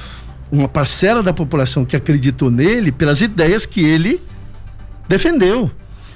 uma 0.52 0.68
parcela 0.68 1.22
da 1.22 1.34
população 1.34 1.86
que 1.86 1.96
acreditou 1.96 2.50
nele 2.50 2.92
pelas 2.92 3.22
ideias 3.22 3.66
que 3.66 3.84
ele 3.84 4.22
defendeu. 5.08 5.70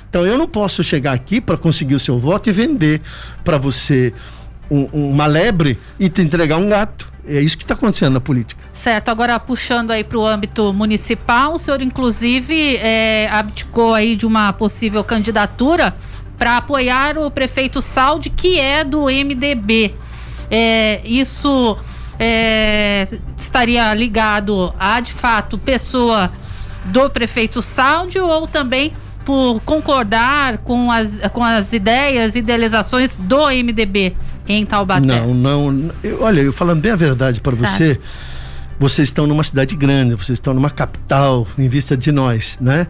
Então 0.10 0.26
eu 0.26 0.38
não 0.38 0.48
posso 0.48 0.84
chegar 0.84 1.14
aqui 1.14 1.40
para 1.40 1.56
conseguir 1.58 1.94
o 1.94 2.00
seu 2.00 2.18
voto 2.18 2.50
e 2.50 2.52
vender 2.52 3.02
para 3.44 3.58
você 3.60 4.12
um- 4.72 4.86
uma 5.12 5.28
lebre 5.28 5.78
e 6.00 6.10
te 6.10 6.22
entregar 6.22 6.58
um 6.58 6.70
gato. 6.70 7.12
É 7.30 7.40
isso 7.40 7.56
que 7.56 7.64
está 7.64 7.76
acontecendo 7.76 8.14
na 8.14 8.20
política. 8.20 8.60
Certo, 8.74 9.10
agora 9.10 9.40
puxando 9.40 9.92
aí 9.92 10.04
para 10.04 10.18
o 10.18 10.26
âmbito 10.26 10.74
municipal, 10.74 11.54
o 11.54 11.60
senhor 11.60 11.80
inclusive 11.82 12.78
é, 12.78 13.30
abdicou 13.32 13.94
aí 13.94 14.16
de 14.16 14.26
uma 14.26 14.52
possível 14.52 15.04
candidatura 15.04 15.96
para 16.38 16.58
apoiar 16.58 17.18
o 17.20 17.30
prefeito 17.30 17.82
Saldi, 17.84 18.32
que 18.32 18.60
é 18.60 18.84
do 18.84 19.04
MDB. 19.04 19.94
É, 20.50 21.02
isso 21.06 21.78
é, 22.18 23.08
estaria 23.38 23.94
ligado 23.94 24.74
a, 24.80 25.00
de 25.00 25.14
fato, 25.14 25.58
pessoa 25.58 26.32
do 26.86 27.10
prefeito 27.12 27.62
Saldi 27.62 28.18
ou 28.20 28.48
também 28.48 28.92
por 29.26 29.60
concordar 29.62 30.60
com 30.60 30.92
as, 30.92 31.20
com 31.34 31.44
as 31.44 31.72
ideias, 31.74 32.36
idealizações 32.36 33.16
do 33.16 33.48
MDB 33.50 34.16
em 34.48 34.66
Taubaté? 34.66 35.08
Não, 35.08 35.34
não. 35.34 35.92
eu- 36.04 36.22
olha, 36.24 36.42
eu 36.42 36.54
falando 36.54 36.82
bem 36.82 36.92
a 36.92 36.96
verdade 36.96 37.40
para 37.42 37.56
você, 37.56 38.00
vocês 38.80 39.10
estão 39.10 39.28
numa 39.28 39.44
cidade 39.44 39.76
grande, 39.76 40.16
vocês 40.16 40.38
estão 40.38 40.54
numa 40.54 40.70
capital 40.70 41.46
em 41.58 41.68
vista 41.68 41.96
de 41.98 42.12
nós, 42.12 42.58
né? 42.62 42.88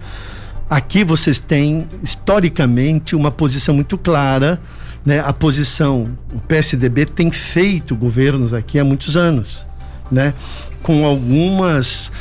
Aqui 0.69 1.03
vocês 1.03 1.39
têm 1.39 1.87
historicamente 2.03 3.15
uma 3.15 3.31
posição 3.31 3.73
muito 3.73 3.97
clara, 3.97 4.61
né? 5.05 5.19
A 5.25 5.33
posição, 5.33 6.07
o 6.31 6.39
PSDB 6.41 7.05
tem 7.07 7.31
feito 7.31 7.95
governos 7.95 8.53
aqui 8.53 8.77
há 8.77 8.85
muitos 8.85 9.17
anos, 9.17 9.65
né? 10.11 10.33
Com 10.83 11.05
algumas 11.05 12.11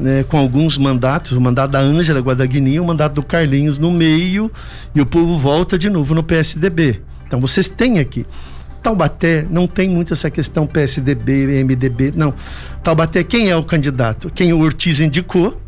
né, 0.00 0.24
com 0.24 0.38
alguns 0.38 0.78
mandatos, 0.78 1.32
o 1.32 1.40
mandato 1.40 1.70
da 1.70 1.80
Ângela 1.80 2.20
Guadagni, 2.20 2.78
o 2.80 2.84
mandato 2.84 3.14
do 3.14 3.22
Carlinhos 3.22 3.78
no 3.78 3.90
meio, 3.90 4.50
e 4.94 5.00
o 5.00 5.06
povo 5.06 5.38
volta 5.38 5.78
de 5.78 5.90
novo 5.90 6.14
no 6.14 6.22
PSDB. 6.22 7.00
Então 7.26 7.40
vocês 7.40 7.68
têm 7.68 7.98
aqui. 7.98 8.26
Taubaté 8.82 9.46
não 9.50 9.66
tem 9.66 9.88
muito 9.88 10.12
essa 10.12 10.30
questão 10.30 10.66
PSDB, 10.66 11.62
MDB, 11.64 12.12
não. 12.16 12.32
Taubaté, 12.82 13.22
quem 13.24 13.50
é 13.50 13.56
o 13.56 13.62
candidato? 13.62 14.30
Quem 14.34 14.52
o 14.52 14.60
Ortiz 14.60 15.00
indicou 15.00 15.60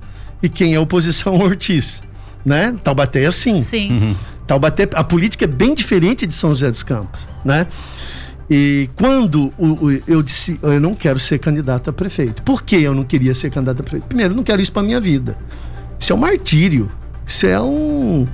e 0.42 0.48
quem 0.48 0.74
é 0.74 0.76
a 0.76 0.80
oposição 0.80 1.34
ao 1.34 1.42
Ortiz, 1.42 2.02
né? 2.44 2.74
Taubaté 2.82 3.24
é 3.24 3.26
assim. 3.26 3.60
Sim. 3.60 4.16
Taubaté, 4.46 4.88
a 4.94 5.04
política 5.04 5.44
é 5.44 5.48
bem 5.48 5.74
diferente 5.74 6.26
de 6.26 6.34
São 6.34 6.50
José 6.50 6.70
dos 6.70 6.82
Campos, 6.82 7.26
né? 7.44 7.66
E 8.50 8.90
quando 8.96 9.52
eu 10.08 10.22
disse, 10.22 10.58
eu 10.60 10.80
não 10.80 10.92
quero 10.94 11.20
ser 11.20 11.38
candidato 11.38 11.88
a 11.88 11.92
prefeito. 11.92 12.42
Por 12.42 12.62
que 12.62 12.74
eu 12.82 12.92
não 12.94 13.04
queria 13.04 13.32
ser 13.32 13.48
candidato 13.50 13.80
a 13.80 13.82
prefeito? 13.84 14.06
Primeiro, 14.08 14.32
eu 14.32 14.36
não 14.36 14.42
quero 14.42 14.60
isso 14.60 14.72
para 14.72 14.82
minha 14.82 15.00
vida. 15.00 15.38
Isso 15.98 16.12
é 16.12 16.16
um 16.16 16.18
martírio. 16.18 16.90
Isso 17.24 17.46
é 17.46 17.60
um 17.60 18.26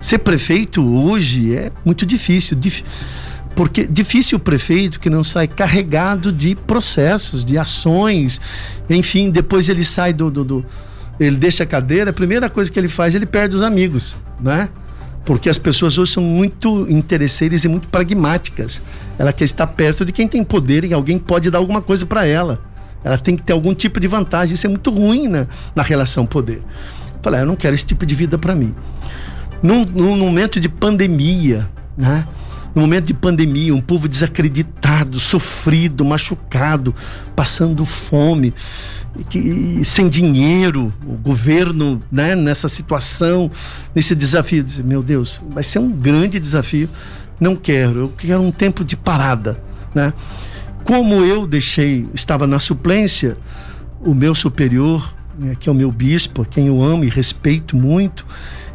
ser 0.00 0.18
prefeito 0.18 0.80
hoje 0.86 1.56
é 1.56 1.72
muito 1.84 2.06
difícil, 2.06 2.56
dif- 2.56 2.84
porque 3.56 3.84
difícil 3.84 4.36
o 4.36 4.40
prefeito 4.40 5.00
que 5.00 5.10
não 5.10 5.24
sai 5.24 5.48
carregado 5.48 6.30
de 6.30 6.54
processos, 6.54 7.44
de 7.44 7.58
ações, 7.58 8.40
enfim, 8.88 9.28
depois 9.30 9.68
ele 9.68 9.82
sai 9.82 10.12
do, 10.12 10.30
do- 10.30 10.44
do- 10.44 10.66
ele 11.18 11.36
deixa 11.36 11.64
a 11.64 11.66
cadeira, 11.66 12.10
a 12.10 12.12
primeira 12.12 12.48
coisa 12.48 12.70
que 12.70 12.78
ele 12.78 12.86
faz, 12.88 13.14
ele 13.16 13.26
perde 13.26 13.56
os 13.56 13.62
amigos, 13.62 14.14
né? 14.40 14.68
Porque 15.24 15.48
as 15.48 15.56
pessoas 15.56 15.96
hoje 15.96 16.12
são 16.12 16.22
muito 16.22 16.86
interesseiras 16.90 17.64
e 17.64 17.68
muito 17.68 17.88
pragmáticas. 17.88 18.82
Ela 19.18 19.32
quer 19.32 19.44
estar 19.44 19.66
perto 19.66 20.04
de 20.04 20.12
quem 20.12 20.28
tem 20.28 20.44
poder 20.44 20.84
e 20.84 20.92
alguém 20.92 21.18
pode 21.18 21.50
dar 21.50 21.58
alguma 21.58 21.80
coisa 21.80 22.04
para 22.04 22.26
ela. 22.26 22.60
Ela 23.02 23.16
tem 23.16 23.36
que 23.36 23.42
ter 23.42 23.52
algum 23.52 23.74
tipo 23.74 23.98
de 23.98 24.06
vantagem. 24.06 24.54
Isso 24.54 24.66
é 24.66 24.70
muito 24.70 24.90
ruim 24.90 25.28
na, 25.28 25.46
na 25.74 25.82
relação 25.82 26.26
poder. 26.26 26.58
Eu 26.58 27.20
falei, 27.22 27.40
ah, 27.40 27.42
eu 27.42 27.46
não 27.46 27.56
quero 27.56 27.74
esse 27.74 27.86
tipo 27.86 28.04
de 28.04 28.14
vida 28.14 28.36
para 28.38 28.54
mim. 28.54 28.74
Num, 29.62 29.82
num 29.82 30.16
momento 30.16 30.60
de 30.60 30.68
pandemia, 30.68 31.68
né? 31.96 32.26
No 32.74 32.82
momento 32.82 33.06
de 33.06 33.14
pandemia, 33.14 33.74
um 33.74 33.80
povo 33.80 34.08
desacreditado, 34.08 35.20
sofrido, 35.20 36.04
machucado, 36.04 36.94
passando 37.36 37.86
fome, 37.86 38.52
que- 39.30 39.84
sem 39.84 40.08
dinheiro, 40.08 40.92
o 41.06 41.12
governo, 41.16 42.00
né, 42.10 42.34
nessa 42.34 42.68
situação, 42.68 43.48
nesse 43.94 44.14
desafio, 44.14 44.64
meu 44.84 45.02
Deus, 45.02 45.40
vai 45.50 45.62
ser 45.62 45.78
um 45.78 45.88
grande 45.90 46.40
desafio. 46.40 46.88
Não 47.38 47.54
quero, 47.54 48.00
eu 48.00 48.08
quero 48.16 48.42
um 48.42 48.50
tempo 48.50 48.84
de 48.84 48.96
parada, 48.96 49.62
né? 49.94 50.12
Como 50.84 51.24
eu 51.24 51.46
deixei, 51.46 52.06
estava 52.12 52.46
na 52.46 52.58
suplência, 52.58 53.36
o 54.00 54.12
meu 54.12 54.34
superior, 54.34 55.14
né, 55.38 55.56
que 55.58 55.68
é 55.68 55.72
o 55.72 55.74
meu 55.74 55.90
bispo, 55.90 56.44
quem 56.44 56.66
eu 56.66 56.82
amo 56.82 57.04
e 57.04 57.08
respeito 57.08 57.76
muito, 57.76 58.26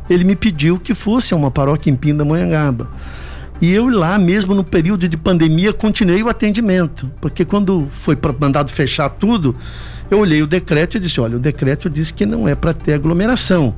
ele 0.10 0.24
me 0.24 0.36
pediu 0.36 0.80
que 0.80 0.96
fosse 0.96 1.34
a 1.34 1.38
uma 1.38 1.52
paróquia 1.52 1.92
em 1.92 1.96
Pindamonhangaba. 1.96 2.90
E 3.62 3.74
eu 3.74 3.90
lá 3.90 4.18
mesmo 4.18 4.56
no 4.56 4.64
período 4.64 5.08
de 5.08 5.18
pandemia 5.18 5.74
continuei 5.74 6.24
o 6.24 6.30
atendimento, 6.30 7.12
porque 7.20 7.44
quando 7.44 7.88
foi 7.92 8.18
mandado 8.40 8.72
fechar 8.72 9.10
tudo, 9.10 9.54
eu 10.10 10.20
olhei 10.20 10.42
o 10.42 10.48
decreto 10.48 10.98
e 10.98 11.00
disse, 11.00 11.20
olha, 11.20 11.36
o 11.36 11.40
decreto 11.40 11.90
diz 11.90 12.10
que 12.10 12.26
não 12.26 12.48
é 12.48 12.56
para 12.56 12.74
ter 12.74 12.94
aglomeração, 12.94 13.76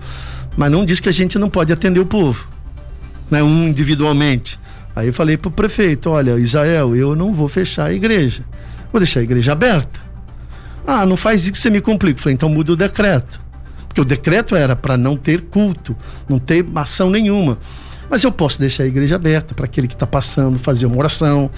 mas 0.55 0.71
não 0.71 0.85
diz 0.85 0.99
que 0.99 1.09
a 1.09 1.11
gente 1.11 1.39
não 1.39 1.49
pode 1.49 1.73
atender 1.73 1.99
o 1.99 2.05
povo, 2.05 2.47
né, 3.29 3.41
um 3.41 3.67
individualmente. 3.67 4.59
Aí 4.95 5.07
eu 5.07 5.13
falei 5.13 5.35
pro 5.37 5.49
prefeito, 5.49 6.09
olha, 6.09 6.37
Israel, 6.37 6.95
eu 6.95 7.15
não 7.15 7.33
vou 7.33 7.47
fechar 7.47 7.85
a 7.85 7.93
igreja. 7.93 8.43
Vou 8.91 8.99
deixar 8.99 9.21
a 9.21 9.23
igreja 9.23 9.53
aberta. 9.53 10.01
Ah, 10.85 11.05
não 11.05 11.15
faz 11.15 11.43
isso 11.43 11.53
que 11.53 11.57
você 11.57 11.69
me 11.69 11.79
complica. 11.79 12.19
Eu 12.19 12.23
falei, 12.23 12.33
então 12.33 12.49
muda 12.49 12.73
o 12.73 12.75
decreto. 12.75 13.41
Porque 13.87 14.01
o 14.01 14.05
decreto 14.05 14.55
era 14.55 14.75
para 14.75 14.97
não 14.97 15.15
ter 15.15 15.41
culto, 15.41 15.95
não 16.27 16.39
ter 16.39 16.65
ação 16.75 17.09
nenhuma. 17.09 17.57
Mas 18.11 18.25
eu 18.25 18.31
posso 18.31 18.59
deixar 18.59 18.83
a 18.83 18.85
igreja 18.85 19.15
aberta 19.15 19.55
para 19.55 19.63
aquele 19.63 19.87
que 19.87 19.93
está 19.93 20.05
passando, 20.05 20.59
fazer 20.59 20.85
uma 20.85 20.97
oração. 20.97 21.49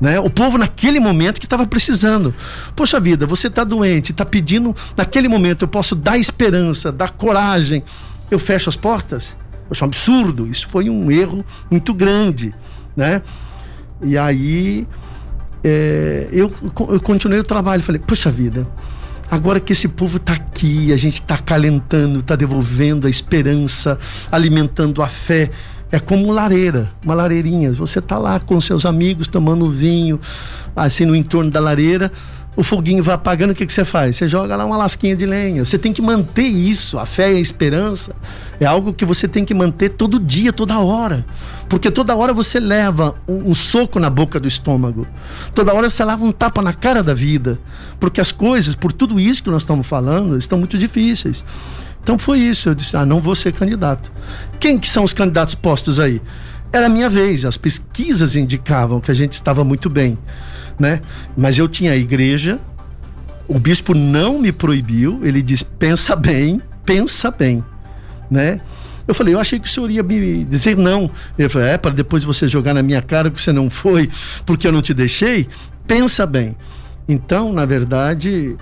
Né? 0.00 0.18
O 0.18 0.28
povo 0.28 0.58
naquele 0.58 0.98
momento 0.98 1.38
que 1.38 1.46
estava 1.46 1.64
precisando. 1.64 2.34
Poxa 2.74 2.98
vida, 2.98 3.24
você 3.24 3.46
está 3.46 3.62
doente, 3.62 4.10
está 4.10 4.26
pedindo, 4.26 4.74
naquele 4.96 5.28
momento 5.28 5.62
eu 5.62 5.68
posso 5.68 5.94
dar 5.94 6.18
esperança, 6.18 6.90
dar 6.90 7.12
coragem. 7.12 7.84
Eu 8.28 8.40
fecho 8.40 8.68
as 8.68 8.74
portas? 8.74 9.36
Poxa, 9.68 9.84
um 9.84 9.88
absurdo. 9.88 10.48
Isso 10.48 10.68
foi 10.68 10.90
um 10.90 11.08
erro 11.08 11.44
muito 11.70 11.94
grande. 11.94 12.52
Né? 12.96 13.22
E 14.02 14.18
aí 14.18 14.88
é, 15.62 16.28
eu, 16.32 16.52
eu 16.62 17.00
continuei 17.00 17.38
o 17.38 17.44
trabalho. 17.44 17.80
Falei, 17.80 18.00
poxa 18.04 18.28
vida, 18.28 18.66
agora 19.30 19.60
que 19.60 19.72
esse 19.72 19.86
povo 19.86 20.16
está 20.16 20.32
aqui, 20.32 20.92
a 20.92 20.96
gente 20.96 21.20
está 21.20 21.36
acalentando, 21.36 22.18
está 22.18 22.34
devolvendo 22.34 23.06
a 23.06 23.10
esperança, 23.10 23.96
alimentando 24.32 25.00
a 25.00 25.06
fé. 25.06 25.48
É 25.90 26.00
como 26.00 26.32
lareira, 26.32 26.90
uma 27.04 27.14
lareirinha. 27.14 27.72
Você 27.72 28.00
está 28.00 28.18
lá 28.18 28.40
com 28.40 28.60
seus 28.60 28.84
amigos 28.84 29.28
tomando 29.28 29.70
vinho, 29.70 30.20
assim 30.74 31.04
no 31.04 31.14
entorno 31.14 31.50
da 31.50 31.60
lareira. 31.60 32.10
O 32.56 32.62
foguinho 32.62 33.02
vai 33.02 33.14
apagando, 33.14 33.50
o 33.50 33.54
que, 33.54 33.66
que 33.66 33.72
você 33.72 33.84
faz? 33.84 34.16
Você 34.16 34.26
joga 34.26 34.56
lá 34.56 34.64
uma 34.64 34.78
lasquinha 34.78 35.14
de 35.14 35.26
lenha. 35.26 35.62
Você 35.62 35.78
tem 35.78 35.92
que 35.92 36.00
manter 36.00 36.46
isso. 36.46 36.98
A 36.98 37.04
fé 37.04 37.30
e 37.30 37.36
a 37.36 37.40
esperança 37.40 38.16
é 38.58 38.64
algo 38.64 38.94
que 38.94 39.04
você 39.04 39.28
tem 39.28 39.44
que 39.44 39.52
manter 39.52 39.90
todo 39.90 40.18
dia, 40.18 40.54
toda 40.54 40.78
hora. 40.78 41.24
Porque 41.68 41.90
toda 41.90 42.16
hora 42.16 42.32
você 42.32 42.58
leva 42.58 43.14
um, 43.28 43.50
um 43.50 43.54
soco 43.54 44.00
na 44.00 44.08
boca 44.08 44.40
do 44.40 44.48
estômago. 44.48 45.06
Toda 45.54 45.74
hora 45.74 45.90
você 45.90 46.02
leva 46.02 46.24
um 46.24 46.32
tapa 46.32 46.62
na 46.62 46.72
cara 46.72 47.02
da 47.02 47.12
vida. 47.12 47.58
Porque 48.00 48.22
as 48.22 48.32
coisas, 48.32 48.74
por 48.74 48.90
tudo 48.90 49.20
isso 49.20 49.42
que 49.42 49.50
nós 49.50 49.62
estamos 49.62 49.86
falando, 49.86 50.38
estão 50.38 50.58
muito 50.58 50.78
difíceis. 50.78 51.44
Então 52.06 52.16
foi 52.16 52.38
isso. 52.38 52.68
Eu 52.68 52.74
disse: 52.76 52.96
ah, 52.96 53.04
não 53.04 53.20
vou 53.20 53.34
ser 53.34 53.52
candidato. 53.52 54.12
Quem 54.60 54.78
que 54.78 54.88
são 54.88 55.02
os 55.02 55.12
candidatos 55.12 55.56
postos 55.56 55.98
aí? 55.98 56.22
Era 56.72 56.86
a 56.86 56.88
minha 56.88 57.08
vez, 57.08 57.44
as 57.44 57.56
pesquisas 57.56 58.36
indicavam 58.36 59.00
que 59.00 59.10
a 59.10 59.14
gente 59.14 59.32
estava 59.32 59.64
muito 59.64 59.90
bem, 59.90 60.16
né? 60.78 61.00
Mas 61.36 61.58
eu 61.58 61.66
tinha 61.66 61.90
a 61.90 61.96
igreja, 61.96 62.60
o 63.48 63.58
bispo 63.58 63.92
não 63.92 64.38
me 64.38 64.52
proibiu, 64.52 65.18
ele 65.24 65.42
disse: 65.42 65.64
pensa 65.64 66.14
bem, 66.14 66.62
pensa 66.84 67.28
bem, 67.32 67.64
né? 68.30 68.60
Eu 69.08 69.12
falei, 69.14 69.34
eu 69.34 69.40
achei 69.40 69.58
que 69.58 69.66
o 69.66 69.70
senhor 69.70 69.90
ia 69.90 70.02
me 70.04 70.44
dizer 70.44 70.76
não. 70.76 71.10
Ele 71.36 71.48
falou, 71.48 71.66
é, 71.66 71.76
para 71.76 71.90
depois 71.90 72.22
você 72.22 72.46
jogar 72.46 72.72
na 72.72 72.84
minha 72.84 73.02
cara 73.02 73.30
que 73.32 73.42
você 73.42 73.52
não 73.52 73.68
foi, 73.68 74.08
porque 74.44 74.66
eu 74.66 74.72
não 74.72 74.82
te 74.82 74.94
deixei. 74.94 75.48
Pensa 75.88 76.24
bem. 76.24 76.56
Então, 77.08 77.52
na 77.52 77.64
verdade, 77.64 78.56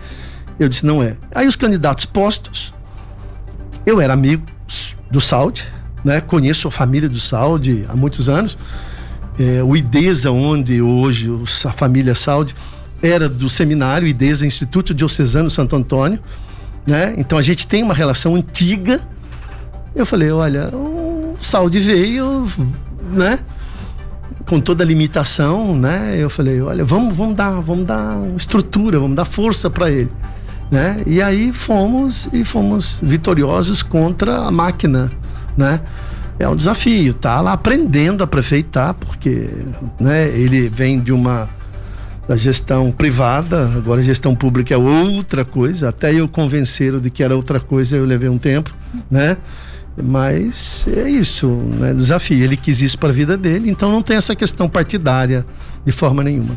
eu 0.59 0.69
disse, 0.69 0.85
não 0.85 1.03
é. 1.03 1.17
Aí 1.35 1.47
os 1.47 1.57
candidatos 1.57 2.05
postos, 2.05 2.74
eu 3.87 4.01
era 4.01 4.13
amigo 4.13 4.45
do 5.11 5.21
Saud, 5.21 5.65
né? 6.05 6.21
Conheço 6.21 6.69
a 6.69 6.71
família 6.71 7.09
do 7.09 7.21
Saud 7.21 7.85
há 7.89 7.97
muitos 7.97 8.29
anos. 8.29 8.59
É, 9.39 9.63
o 9.63 9.77
IDESA, 9.77 10.31
onde 10.31 10.81
hoje 10.81 11.31
a 11.65 11.73
família 11.73 12.15
Saud 12.15 12.55
era 13.03 13.29
do 13.29 13.49
seminário 13.49 14.07
IDESA, 14.07 14.47
Instituto 14.47 14.95
Diocesano 14.95 15.51
Santo 15.51 15.77
Antônio, 15.77 16.21
né? 16.87 17.15
Então 17.19 17.39
a 17.39 17.43
gente 17.43 17.67
tem 17.67 17.83
uma 17.83 17.95
relação 17.95 18.35
antiga 18.35 19.01
eu 19.95 20.05
falei, 20.05 20.31
olha, 20.33 20.71
o 20.75 21.37
Saúde 21.39 21.79
veio, 21.79 22.49
né? 23.13 23.39
Com 24.45 24.61
toda 24.61 24.83
a 24.83 24.87
limitação, 24.87 25.73
né? 25.73 26.17
Eu 26.19 26.29
falei, 26.29 26.61
olha, 26.61 26.85
vamos, 26.85 27.17
vamos 27.17 27.37
dar, 27.37 27.61
vamos 27.61 27.87
dar 27.87 28.19
estrutura, 28.37 28.99
vamos 28.99 29.17
dar 29.17 29.25
força 29.25 29.71
para 29.71 29.91
ele, 29.91 30.11
né? 30.71 31.03
E 31.07 31.23
aí 31.23 31.53
fomos 31.53 32.29
e 32.33 32.45
fomos 32.45 33.01
vitoriosos 33.03 33.83
contra 33.83 34.39
a 34.39 34.51
máquina, 34.51 35.11
né? 35.57 35.81
É 36.39 36.49
um 36.49 36.57
desafio, 36.57 37.15
tá 37.15 37.41
lá 37.41 37.53
aprendendo 37.53 38.25
a 38.25 38.27
prefeitar, 38.27 38.95
porque, 38.95 39.49
né? 40.01 40.29
Ele 40.29 40.69
vem 40.69 41.01
de 41.01 41.13
uma 41.13 41.49
da 42.27 42.37
gestão 42.37 42.91
privada, 42.91 43.71
agora 43.77 44.01
a 44.01 44.03
gestão 44.03 44.35
pública 44.35 44.75
é 44.75 44.77
outra 44.77 45.45
coisa. 45.45 45.91
Até 45.91 46.13
eu 46.13 46.27
convencer 46.27 46.99
de 47.01 47.11
que 47.11 47.23
era 47.23 47.37
outra 47.37 47.61
coisa, 47.61 47.97
eu 47.97 48.05
levei 48.05 48.29
um 48.29 48.39
tempo, 48.39 48.75
né? 49.11 49.37
Mas 49.97 50.87
é 50.89 51.09
isso, 51.09 51.47
né? 51.49 51.95
Desafio. 51.95 52.43
Ele 52.43 52.57
quis 52.57 52.81
isso 52.83 52.99
para 52.99 53.11
a 53.11 53.13
vida 53.13 53.37
dele, 53.37 53.71
então 53.71 53.93
não 53.93 54.03
tem 54.03 54.17
essa 54.17 54.35
questão 54.35 54.69
partidária 54.69 55.47
de 55.85 55.93
forma 55.93 56.25
nenhuma. 56.25 56.57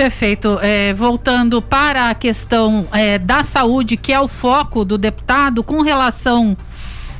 Perfeito. 0.00 0.58
É, 0.62 0.94
voltando 0.94 1.60
para 1.60 2.08
a 2.08 2.14
questão 2.14 2.88
é, 2.90 3.18
da 3.18 3.44
saúde, 3.44 3.98
que 3.98 4.14
é 4.14 4.18
o 4.18 4.26
foco 4.26 4.82
do 4.82 4.96
deputado, 4.96 5.62
com 5.62 5.82
relação 5.82 6.56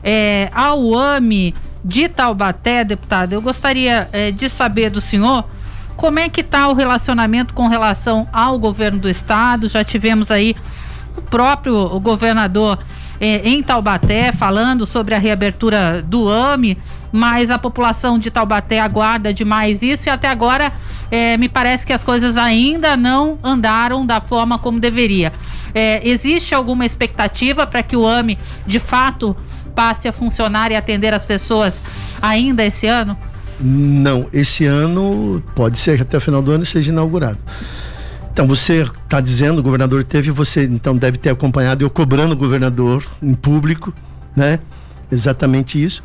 é, 0.02 0.48
ao 0.54 0.94
AME 0.94 1.54
de 1.84 2.08
Taubaté, 2.08 2.82
deputado, 2.82 3.34
eu 3.34 3.42
gostaria 3.42 4.08
é, 4.14 4.30
de 4.30 4.48
saber 4.48 4.88
do 4.88 4.98
senhor 4.98 5.44
como 5.94 6.20
é 6.20 6.30
que 6.30 6.40
está 6.40 6.68
o 6.68 6.72
relacionamento 6.72 7.52
com 7.52 7.68
relação 7.68 8.26
ao 8.32 8.58
governo 8.58 8.98
do 8.98 9.10
estado. 9.10 9.68
Já 9.68 9.84
tivemos 9.84 10.30
aí 10.30 10.56
o 11.14 11.20
próprio 11.20 12.00
governador 12.00 12.78
eh, 13.20 13.42
em 13.44 13.62
Taubaté 13.62 14.32
falando 14.32 14.86
sobre 14.86 15.14
a 15.14 15.18
reabertura 15.18 16.02
do 16.02 16.28
AME, 16.28 16.78
mas 17.12 17.50
a 17.50 17.58
população 17.58 18.18
de 18.18 18.30
Taubaté 18.30 18.80
aguarda 18.80 19.34
demais 19.34 19.82
isso 19.82 20.08
e 20.08 20.10
até 20.10 20.28
agora 20.28 20.72
eh, 21.10 21.36
me 21.36 21.48
parece 21.48 21.86
que 21.86 21.92
as 21.92 22.02
coisas 22.02 22.36
ainda 22.36 22.96
não 22.96 23.38
andaram 23.42 24.06
da 24.06 24.20
forma 24.20 24.58
como 24.58 24.80
deveria. 24.80 25.32
Eh, 25.74 26.00
existe 26.02 26.54
alguma 26.54 26.86
expectativa 26.86 27.66
para 27.66 27.82
que 27.82 27.96
o 27.96 28.06
AME 28.06 28.38
de 28.66 28.78
fato 28.78 29.36
passe 29.74 30.08
a 30.08 30.12
funcionar 30.12 30.72
e 30.72 30.76
atender 30.76 31.12
as 31.12 31.24
pessoas 31.24 31.82
ainda 32.20 32.64
esse 32.64 32.86
ano? 32.86 33.16
Não, 33.60 34.26
esse 34.32 34.64
ano 34.64 35.42
pode 35.54 35.78
ser 35.78 35.96
que 35.96 36.02
até 36.02 36.16
o 36.16 36.20
final 36.20 36.40
do 36.40 36.50
ano 36.50 36.64
seja 36.64 36.90
inaugurado. 36.90 37.38
Então 38.32 38.46
você 38.46 38.82
está 38.82 39.20
dizendo, 39.20 39.58
o 39.58 39.62
governador 39.62 40.04
teve, 40.04 40.30
você 40.30 40.64
então 40.64 40.96
deve 40.96 41.18
ter 41.18 41.30
acompanhado 41.30 41.84
eu 41.84 41.90
cobrando 41.90 42.32
o 42.32 42.36
governador 42.36 43.04
em 43.22 43.34
público, 43.34 43.92
né? 44.36 44.60
Exatamente 45.10 45.82
isso. 45.82 46.02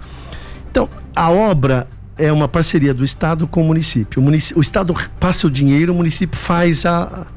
Então, 0.71 0.89
a 1.15 1.29
obra 1.31 1.87
é 2.17 2.31
uma 2.31 2.47
parceria 2.47 2.93
do 2.93 3.03
Estado 3.03 3.47
com 3.47 3.61
o 3.61 3.65
município. 3.65 4.21
O, 4.21 4.23
município, 4.23 4.57
o 4.57 4.61
Estado 4.61 4.93
passa 5.19 5.47
o 5.47 5.51
dinheiro, 5.51 5.93
o 5.93 5.95
município 5.95 6.37
faz 6.37 6.85
a. 6.85 7.27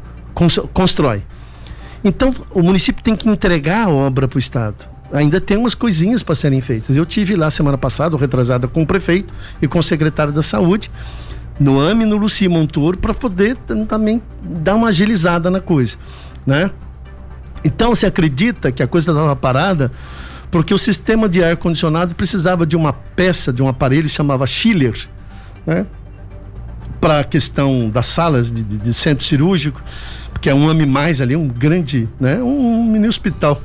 constrói. 0.73 1.23
Então, 2.03 2.35
o 2.53 2.63
município 2.63 3.03
tem 3.03 3.15
que 3.15 3.29
entregar 3.29 3.87
a 3.87 3.91
obra 3.91 4.27
para 4.27 4.37
o 4.37 4.39
Estado. 4.39 4.89
Ainda 5.13 5.41
tem 5.41 5.57
umas 5.57 5.75
coisinhas 5.75 6.23
para 6.23 6.35
serem 6.35 6.61
feitas. 6.61 6.97
Eu 6.97 7.05
tive 7.05 7.35
lá 7.35 7.51
semana 7.51 7.79
passada, 7.79 8.17
retrasada, 8.17 8.69
com 8.69 8.83
o 8.83 8.87
prefeito 8.87 9.33
e 9.61 9.67
com 9.67 9.79
o 9.79 9.83
secretário 9.83 10.33
da 10.33 10.43
Saúde 10.43 10.91
no 11.59 11.81
AME 11.81 12.05
e 12.05 12.07
no 12.07 12.17
Luci 12.17 12.47
Montoro 12.49 12.97
para 12.97 13.13
poder 13.13 13.57
também 13.89 14.23
dar 14.43 14.75
uma 14.75 14.89
agilizada 14.89 15.51
na 15.51 15.61
coisa, 15.61 15.97
né? 16.47 16.71
Então 17.65 17.95
se 17.95 18.07
acredita 18.07 18.71
que 18.71 18.83
a 18.83 18.87
coisa 18.87 19.11
estava 19.11 19.35
parada 19.35 19.91
porque 20.51 20.73
o 20.73 20.79
sistema 20.79 21.29
de 21.29 21.45
ar 21.45 21.57
condicionado 21.57 22.15
precisava 22.15 22.67
de 22.67 22.77
uma 22.77 22.93
peça, 22.93 23.53
de 23.53 23.63
um 23.63 23.69
aparelho 23.69 24.05
que 24.05 24.09
chamava 24.09 24.47
chiller, 24.47 24.95
né? 25.67 25.87
Para 27.01 27.21
a 27.21 27.25
questão 27.25 27.89
das 27.91 28.07
salas 28.07 28.51
de, 28.51 28.65
de, 28.65 28.79
de, 28.79 28.95
centro 28.95 29.25
cirúrgico, 29.25 29.81
porque 30.33 30.49
é 30.49 30.55
um 30.55 30.69
AME 30.69 30.87
mais 30.87 31.21
ali, 31.21 31.37
um 31.37 31.47
grande, 31.47 32.09
né? 32.19 32.43
Um 32.43 32.85
mini 32.85 33.07
hospital. 33.07 33.61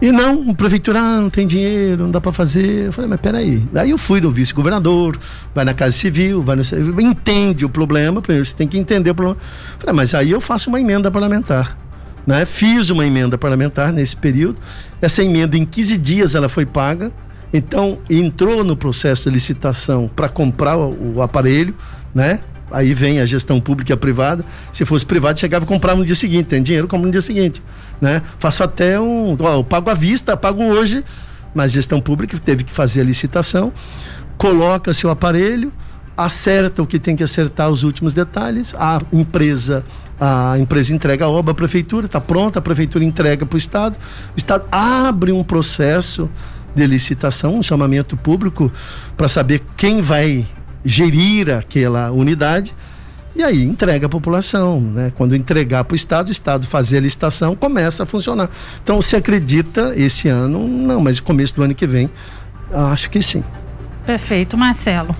E 0.00 0.10
não, 0.10 0.50
a 0.50 0.54
prefeitura 0.54 0.98
ah, 0.98 1.20
não 1.20 1.28
tem 1.28 1.46
dinheiro, 1.46 2.04
não 2.04 2.10
dá 2.10 2.20
para 2.20 2.32
fazer. 2.32 2.86
Eu 2.86 2.92
falei, 2.92 3.10
mas 3.10 3.20
peraí. 3.20 3.62
Daí 3.70 3.90
eu 3.90 3.98
fui 3.98 4.20
no 4.20 4.30
vice-governador, 4.30 5.18
vai 5.54 5.64
na 5.64 5.74
Casa 5.74 5.92
Civil, 5.92 6.42
vai 6.42 6.56
no. 6.56 6.62
Entende 7.02 7.66
o 7.66 7.68
problema, 7.68 8.22
você 8.26 8.54
tem 8.54 8.66
que 8.66 8.78
entender 8.78 9.10
o 9.10 9.14
problema. 9.14 9.38
Eu 9.74 9.80
falei, 9.80 9.94
mas 9.94 10.14
aí 10.14 10.30
eu 10.30 10.40
faço 10.40 10.70
uma 10.70 10.80
emenda 10.80 11.10
parlamentar. 11.10 11.76
Né? 12.26 12.46
Fiz 12.46 12.88
uma 12.88 13.04
emenda 13.04 13.36
parlamentar 13.36 13.92
nesse 13.92 14.16
período. 14.16 14.56
Essa 15.02 15.22
emenda, 15.22 15.56
em 15.56 15.66
15 15.66 15.98
dias, 15.98 16.34
ela 16.34 16.48
foi 16.48 16.64
paga. 16.64 17.12
Então, 17.52 17.98
entrou 18.08 18.64
no 18.64 18.76
processo 18.76 19.28
de 19.28 19.34
licitação 19.34 20.08
para 20.14 20.28
comprar 20.28 20.78
o, 20.78 21.16
o 21.16 21.22
aparelho, 21.22 21.74
né? 22.14 22.40
Aí 22.70 22.94
vem 22.94 23.20
a 23.20 23.26
gestão 23.26 23.60
pública 23.60 23.92
e 23.92 23.94
a 23.94 23.96
privada. 23.96 24.44
Se 24.72 24.84
fosse 24.84 25.04
privado, 25.04 25.38
chegava 25.38 25.64
e 25.64 25.68
comprava 25.68 25.98
no 25.98 26.04
dia 26.04 26.14
seguinte. 26.14 26.46
Tem 26.46 26.62
dinheiro, 26.62 26.86
compra 26.86 27.06
no 27.06 27.12
dia 27.12 27.22
seguinte. 27.22 27.62
Né? 28.00 28.22
Faço 28.38 28.62
até 28.62 29.00
um. 29.00 29.36
Ó, 29.38 29.54
eu 29.56 29.64
pago 29.64 29.90
à 29.90 29.94
vista, 29.94 30.36
pago 30.36 30.62
hoje, 30.62 31.04
mas 31.54 31.72
gestão 31.72 32.00
pública 32.00 32.38
teve 32.38 32.64
que 32.64 32.72
fazer 32.72 33.00
a 33.00 33.04
licitação, 33.04 33.72
coloca 34.36 34.92
seu 34.92 35.10
aparelho, 35.10 35.72
acerta 36.16 36.82
o 36.82 36.86
que 36.86 36.98
tem 36.98 37.16
que 37.16 37.22
acertar 37.22 37.70
os 37.70 37.82
últimos 37.82 38.12
detalhes, 38.12 38.74
a 38.78 39.00
empresa 39.12 39.84
a 40.22 40.58
empresa 40.58 40.94
entrega 40.94 41.24
a 41.24 41.28
obra 41.30 41.52
à 41.52 41.54
prefeitura, 41.54 42.04
está 42.04 42.20
pronta, 42.20 42.58
a 42.58 42.62
prefeitura 42.62 43.02
entrega 43.02 43.46
para 43.46 43.54
o 43.54 43.58
Estado, 43.58 43.96
o 43.96 44.36
Estado 44.36 44.66
abre 44.70 45.32
um 45.32 45.42
processo 45.42 46.28
de 46.74 46.86
licitação, 46.86 47.56
um 47.56 47.62
chamamento 47.62 48.18
público 48.18 48.70
para 49.16 49.28
saber 49.28 49.62
quem 49.78 50.02
vai 50.02 50.46
gerir 50.84 51.50
aquela 51.50 52.10
unidade 52.10 52.74
e 53.34 53.42
aí 53.42 53.62
entrega 53.62 54.06
a 54.06 54.08
população, 54.08 54.80
né? 54.80 55.12
Quando 55.16 55.36
entregar 55.36 55.84
para 55.84 55.92
o 55.92 55.96
Estado, 55.96 56.28
o 56.28 56.30
Estado 56.30 56.66
fazer 56.66 56.98
a 56.98 57.00
licitação, 57.00 57.54
começa 57.54 58.02
a 58.02 58.06
funcionar. 58.06 58.50
Então, 58.82 59.00
se 59.00 59.14
acredita 59.14 59.92
esse 59.96 60.28
ano, 60.28 60.66
não, 60.66 61.00
mas 61.00 61.20
começo 61.20 61.54
do 61.54 61.62
ano 61.62 61.74
que 61.74 61.86
vem, 61.86 62.10
acho 62.72 63.08
que 63.08 63.22
sim. 63.22 63.44
Perfeito, 64.04 64.56
Marcelo. 64.56 65.14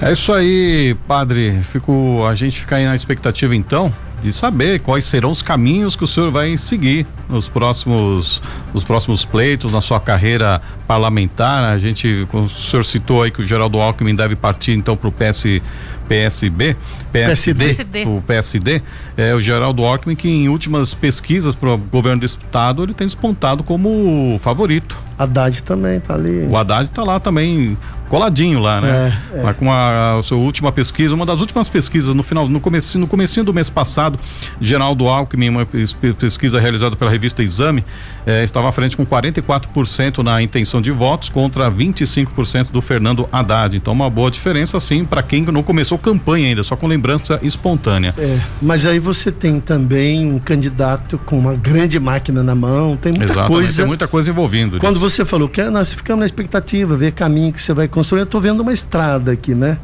É 0.00 0.12
isso 0.12 0.32
aí, 0.32 0.96
padre. 1.08 1.60
Fico, 1.64 2.24
a 2.24 2.34
gente 2.34 2.60
fica 2.60 2.76
aí 2.76 2.86
na 2.86 2.94
expectativa 2.94 3.54
então 3.54 3.92
de 4.22 4.32
saber 4.32 4.80
quais 4.80 5.04
serão 5.06 5.30
os 5.30 5.42
caminhos 5.42 5.94
que 5.94 6.04
o 6.04 6.06
senhor 6.06 6.30
vai 6.30 6.56
seguir 6.56 7.06
nos 7.28 7.48
próximos, 7.48 8.42
nos 8.72 8.82
próximos 8.82 9.24
pleitos, 9.24 9.72
na 9.72 9.80
sua 9.80 10.00
carreira 10.00 10.60
parlamentar. 10.86 11.64
A 11.64 11.78
gente, 11.78 12.26
o 12.32 12.48
senhor 12.48 12.84
citou 12.84 13.22
aí 13.22 13.30
que 13.30 13.40
o 13.40 13.46
Geraldo 13.46 13.80
Alckmin 13.80 14.14
deve 14.14 14.34
partir 14.34 14.72
então 14.72 14.96
para 14.96 15.08
o 15.08 15.12
PS, 15.12 15.60
PSB, 16.08 16.76
PSD, 17.12 17.74
PSD. 17.74 18.04
o 18.04 18.22
PSD, 18.26 18.82
é 19.16 19.34
o 19.34 19.40
Geraldo 19.40 19.84
Alckmin 19.84 20.16
que 20.16 20.28
em 20.28 20.48
últimas 20.48 20.94
pesquisas 20.94 21.54
para 21.54 21.74
o 21.74 21.78
governo 21.78 22.20
do 22.20 22.26
estado 22.26 22.82
ele 22.82 22.94
tem 22.94 23.06
despontado 23.06 23.62
como 23.62 24.38
favorito. 24.40 24.96
Haddad 25.18 25.62
também 25.64 25.98
tá 25.98 26.14
ali. 26.14 26.46
O 26.46 26.56
Haddad 26.56 26.90
tá 26.92 27.02
lá 27.02 27.18
também 27.18 27.76
coladinho 28.08 28.60
lá, 28.60 28.80
né? 28.80 29.12
É, 29.34 29.38
é. 29.38 29.42
Lá 29.42 29.52
com 29.52 29.70
a, 29.70 30.18
a, 30.18 30.22
sua 30.22 30.38
última 30.38 30.72
pesquisa, 30.72 31.14
uma 31.14 31.26
das 31.26 31.40
últimas 31.40 31.68
pesquisas 31.68 32.14
no 32.14 32.22
final, 32.22 32.48
no 32.48 32.60
começo, 32.60 32.98
no 32.98 33.06
comecinho 33.06 33.44
do 33.44 33.52
mês 33.52 33.68
passado, 33.68 34.18
Geraldo 34.60 35.06
Alckmin, 35.06 35.48
uma 35.50 35.66
pesquisa 35.66 36.60
realizada 36.60 36.96
pela 36.96 37.10
revista 37.10 37.42
Exame, 37.42 37.84
eh, 38.28 38.44
estava 38.44 38.68
à 38.68 38.72
frente 38.72 38.94
com 38.94 39.06
44% 39.06 40.18
na 40.18 40.42
intenção 40.42 40.82
de 40.82 40.90
votos 40.90 41.30
contra 41.30 41.70
25% 41.70 42.70
do 42.70 42.82
Fernando 42.82 43.26
Haddad. 43.32 43.74
Então 43.74 43.94
uma 43.94 44.10
boa 44.10 44.30
diferença 44.30 44.78
sim 44.78 45.02
para 45.02 45.22
quem 45.22 45.42
não 45.46 45.62
começou 45.62 45.96
campanha 45.96 46.48
ainda, 46.48 46.62
só 46.62 46.76
com 46.76 46.86
lembrança 46.86 47.40
espontânea. 47.42 48.14
É, 48.18 48.38
mas 48.60 48.84
aí 48.84 48.98
você 48.98 49.32
tem 49.32 49.58
também 49.58 50.30
um 50.30 50.38
candidato 50.38 51.16
com 51.24 51.38
uma 51.38 51.54
grande 51.54 51.98
máquina 51.98 52.42
na 52.42 52.54
mão, 52.54 52.98
tem 52.98 53.12
muita 53.12 53.32
Exatamente, 53.32 53.52
coisa. 53.52 53.76
tem 53.76 53.86
muita 53.86 54.06
coisa 54.06 54.28
envolvendo. 54.28 54.78
Quando 54.78 55.00
nisso. 55.00 55.08
você 55.08 55.24
falou 55.24 55.48
que 55.48 55.62
é, 55.62 55.70
nós 55.70 55.94
ficamos 55.94 56.20
na 56.20 56.26
expectativa, 56.26 56.94
ver 56.96 57.12
caminho 57.12 57.50
que 57.50 57.62
você 57.62 57.72
vai 57.72 57.88
construir. 57.88 58.20
Eu 58.20 58.24
estou 58.24 58.42
vendo 58.42 58.60
uma 58.60 58.74
estrada 58.74 59.32
aqui, 59.32 59.54
né? 59.54 59.78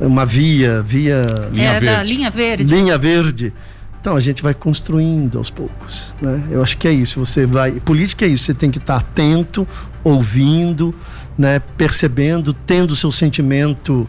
Uma 0.00 0.26
via, 0.26 0.82
via 0.82 1.48
Linha 1.52 1.70
é 1.70 1.74
da 1.74 1.78
verde. 1.80 2.12
linha 2.14 2.30
verde. 2.30 2.64
linha 2.74 2.98
verde. 2.98 3.52
Então 4.00 4.16
a 4.16 4.20
gente 4.20 4.42
vai 4.42 4.54
construindo 4.54 5.38
aos 5.38 5.50
poucos, 5.50 6.14
né? 6.20 6.48
Eu 6.50 6.62
acho 6.62 6.78
que 6.78 6.86
é 6.86 6.92
isso. 6.92 7.18
Você 7.24 7.46
vai, 7.46 7.72
política 7.72 8.24
é 8.24 8.28
isso. 8.28 8.44
Você 8.44 8.54
tem 8.54 8.70
que 8.70 8.78
estar 8.78 8.96
atento, 8.96 9.66
ouvindo, 10.04 10.94
né? 11.36 11.60
Percebendo, 11.76 12.52
tendo 12.52 12.94
seu 12.94 13.10
sentimento, 13.10 14.08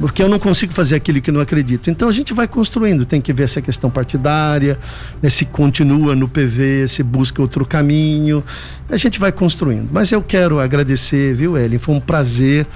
porque 0.00 0.22
eu 0.22 0.28
não 0.28 0.38
consigo 0.38 0.72
fazer 0.72 0.94
aquilo 0.94 1.20
que 1.20 1.32
não 1.32 1.40
acredito. 1.40 1.90
Então 1.90 2.08
a 2.08 2.12
gente 2.12 2.32
vai 2.32 2.46
construindo. 2.46 3.04
Tem 3.04 3.20
que 3.20 3.32
ver 3.32 3.44
essa 3.44 3.60
questão 3.60 3.90
partidária, 3.90 4.78
né? 5.20 5.28
se 5.28 5.44
continua 5.44 6.14
no 6.14 6.28
PV, 6.28 6.86
se 6.86 7.02
busca 7.02 7.42
outro 7.42 7.66
caminho. 7.66 8.44
A 8.88 8.96
gente 8.96 9.18
vai 9.18 9.32
construindo. 9.32 9.88
Mas 9.92 10.12
eu 10.12 10.22
quero 10.22 10.60
agradecer, 10.60 11.34
viu, 11.34 11.58
Ellen? 11.58 11.78
Foi 11.78 11.94
um 11.94 12.00
prazer 12.00 12.66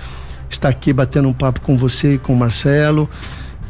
estar 0.51 0.69
aqui 0.69 0.93
batendo 0.93 1.29
um 1.29 1.33
papo 1.33 1.61
com 1.61 1.77
você 1.77 2.15
e 2.15 2.19
com 2.19 2.35
o 2.35 2.37
Marcelo. 2.37 3.09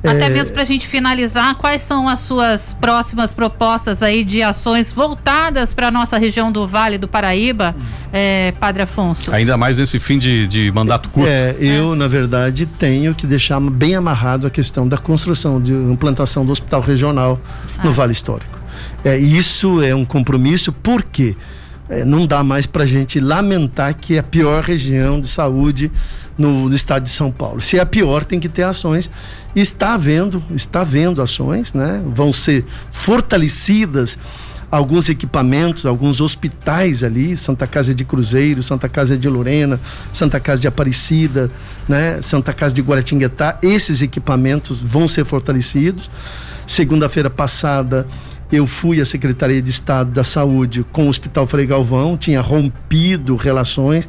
Até 0.05 0.25
É, 0.27 0.29
mesmo 0.29 0.53
para 0.53 0.63
a 0.63 0.65
gente 0.67 0.89
finalizar, 0.89 1.55
quais 1.55 1.81
são 1.83 2.09
as 2.09 2.19
suas 2.21 2.73
próximas 2.75 3.33
propostas 3.33 4.03
aí 4.03 4.25
de 4.25 4.43
ações 4.43 4.93
voltadas 4.93 5.73
para 5.73 5.89
a 5.89 5.91
nossa 5.93 6.19
região 6.19 6.51
do 6.51 6.67
Vale 6.67 6.99
do 6.99 7.07
Paraíba, 7.07 7.75
é, 8.13 8.53
Padre 8.59 8.83
Afonso? 8.83 9.33
Ainda 9.33 9.57
mais 9.57 9.79
nesse 9.79 10.01
fim 10.01 10.19
de, 10.19 10.49
de 10.49 10.73
mandato 10.73 11.09
curto. 11.09 11.29
É, 11.29 11.55
eu, 11.61 11.95
na 11.95 12.09
verdade, 12.09 12.67
tenho 12.67 13.15
que 13.15 13.27
deixar 13.29 13.61
bem 13.61 13.95
amarrado 13.95 14.47
a 14.47 14.51
questão 14.51 14.89
da 14.89 14.99
construção, 14.99 15.63
de 15.63 15.73
implantação 15.73 16.45
do 16.45 16.51
hospital 16.51 16.81
regional 16.81 17.41
Ah. 17.79 17.85
no 17.85 17.93
Vale 17.93 18.11
Histórico. 18.13 18.59
É, 19.05 19.17
isso 19.17 19.81
é 19.83 19.95
um 19.95 20.05
compromisso, 20.05 20.73
porque 20.73 21.37
é, 21.93 22.07
não 22.07 22.27
dá 22.27 22.43
mais 22.43 22.65
para 22.65 22.85
a 22.85 22.87
gente 22.87 23.21
lamentar 23.21 23.95
que 23.95 24.17
é 24.17 24.21
a 24.21 24.23
pior 24.23 24.63
região 24.63 25.21
de 25.21 25.29
saúde 25.29 25.93
no, 26.39 26.71
no 26.71 26.75
estado 26.75 27.03
de 27.03 27.11
São 27.11 27.31
Paulo. 27.31 27.61
Se 27.61 27.77
é 27.77 27.81
a 27.81 27.87
pior, 27.87 28.25
tem 28.25 28.41
que 28.41 28.49
ter 28.49 28.63
ações. 28.63 29.11
Está 29.55 29.93
havendo, 29.93 30.43
está 30.55 30.81
havendo 30.81 31.21
ações, 31.21 31.75
né? 31.75 32.03
Vão 32.07 32.33
ser 32.33 32.65
fortalecidas 32.91 34.19
alguns 34.71 35.11
equipamentos, 35.11 35.85
alguns 35.85 36.23
hospitais 36.23 37.05
ali, 37.05 37.37
Santa 37.37 37.67
Casa 37.67 37.95
de 37.95 38.07
Cruzeiro, 38.07 38.63
Santa 38.63 38.89
Casa 38.89 39.19
de 39.19 39.29
Lorena, 39.29 39.79
Santa 40.15 40.41
Casa 40.41 40.63
de 40.63 40.69
Aparecida, 40.69 41.51
né, 41.87 42.23
Santa 42.23 42.55
Casa 42.55 42.75
de 42.75 42.81
Guaratinguetá, 42.81 43.59
esses 43.63 44.01
equipamentos 44.01 44.81
vão 44.81 45.07
ser 45.07 45.27
fortalecidos. 45.27 46.11
Segunda-feira 46.67 47.29
passada 47.29 48.07
eu 48.53 48.67
fui 48.67 49.01
à 49.01 49.05
Secretaria 49.05 49.63
de 49.63 49.71
Estado 49.71 50.11
da 50.11 50.23
Saúde 50.23 50.85
com 50.93 51.07
o 51.07 51.09
Hospital 51.09 51.47
Frei 51.47 51.65
Galvão, 51.65 52.19
tinha 52.19 52.41
rompido 52.41 53.35
relações. 53.35 54.07